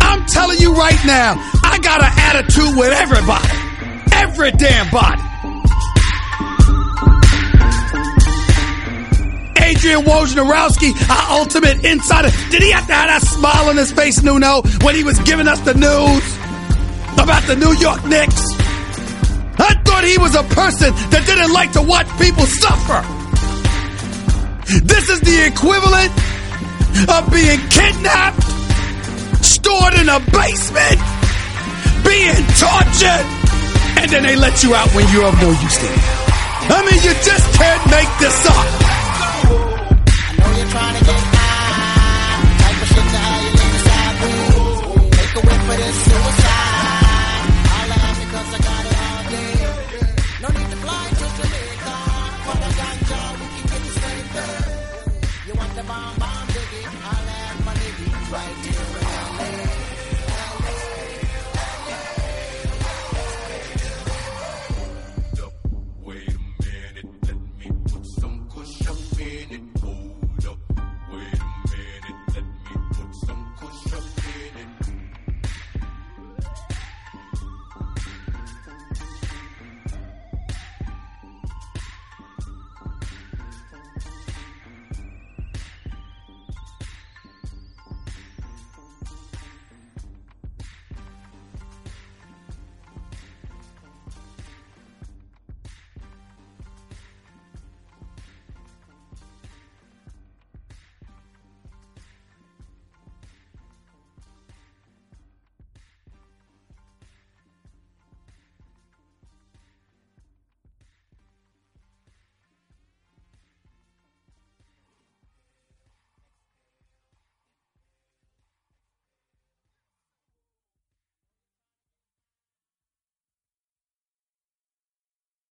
I'm 0.00 0.26
telling 0.26 0.58
you 0.58 0.74
right 0.74 1.04
now, 1.06 1.36
I 1.62 1.78
got 1.78 2.02
an 2.02 2.12
attitude 2.12 2.76
with 2.76 2.92
everybody. 2.92 3.48
Every 4.14 4.50
damn 4.50 4.90
body. 4.90 5.31
Adrian 9.72 10.02
Wojnarowski, 10.04 10.92
our 11.08 11.40
ultimate 11.40 11.82
insider. 11.82 12.28
Did 12.50 12.62
he 12.62 12.72
have 12.72 12.86
to 12.88 12.92
have 12.92 13.08
that 13.08 13.22
smile 13.24 13.70
on 13.70 13.76
his 13.78 13.90
face, 13.90 14.22
Nuno, 14.22 14.60
when 14.84 14.94
he 14.94 15.02
was 15.02 15.18
giving 15.20 15.48
us 15.48 15.60
the 15.60 15.72
news 15.72 16.24
about 17.16 17.40
the 17.48 17.56
New 17.56 17.72
York 17.80 18.04
Knicks? 18.04 18.52
I 19.56 19.72
thought 19.80 20.04
he 20.04 20.18
was 20.20 20.36
a 20.36 20.44
person 20.52 20.92
that 21.08 21.24
didn't 21.24 21.56
like 21.56 21.72
to 21.72 21.80
watch 21.80 22.04
people 22.20 22.44
suffer. 22.44 23.00
This 24.84 25.08
is 25.08 25.24
the 25.24 25.40
equivalent 25.48 26.12
of 27.08 27.32
being 27.32 27.60
kidnapped, 27.72 28.44
stored 29.40 29.96
in 29.96 30.12
a 30.12 30.20
basement, 30.36 31.00
being 32.04 32.44
tortured, 32.60 33.24
and 34.04 34.06
then 34.12 34.20
they 34.28 34.36
let 34.36 34.60
you 34.60 34.76
out 34.76 34.92
when 34.92 35.08
you're 35.16 35.32
of 35.32 35.36
no 35.40 35.48
use 35.48 35.78
to 35.80 35.88
them. 35.88 36.04
I 36.76 36.84
mean, 36.84 37.00
you 37.00 37.16
just 37.24 37.46
can't 37.56 37.84
make 37.88 38.12
this 38.20 38.36
up. 38.52 39.01
I 40.74 40.74
know 40.74 40.80
you're 40.80 41.04
trying 41.04 41.04
to 41.04 41.32
get 41.32 41.41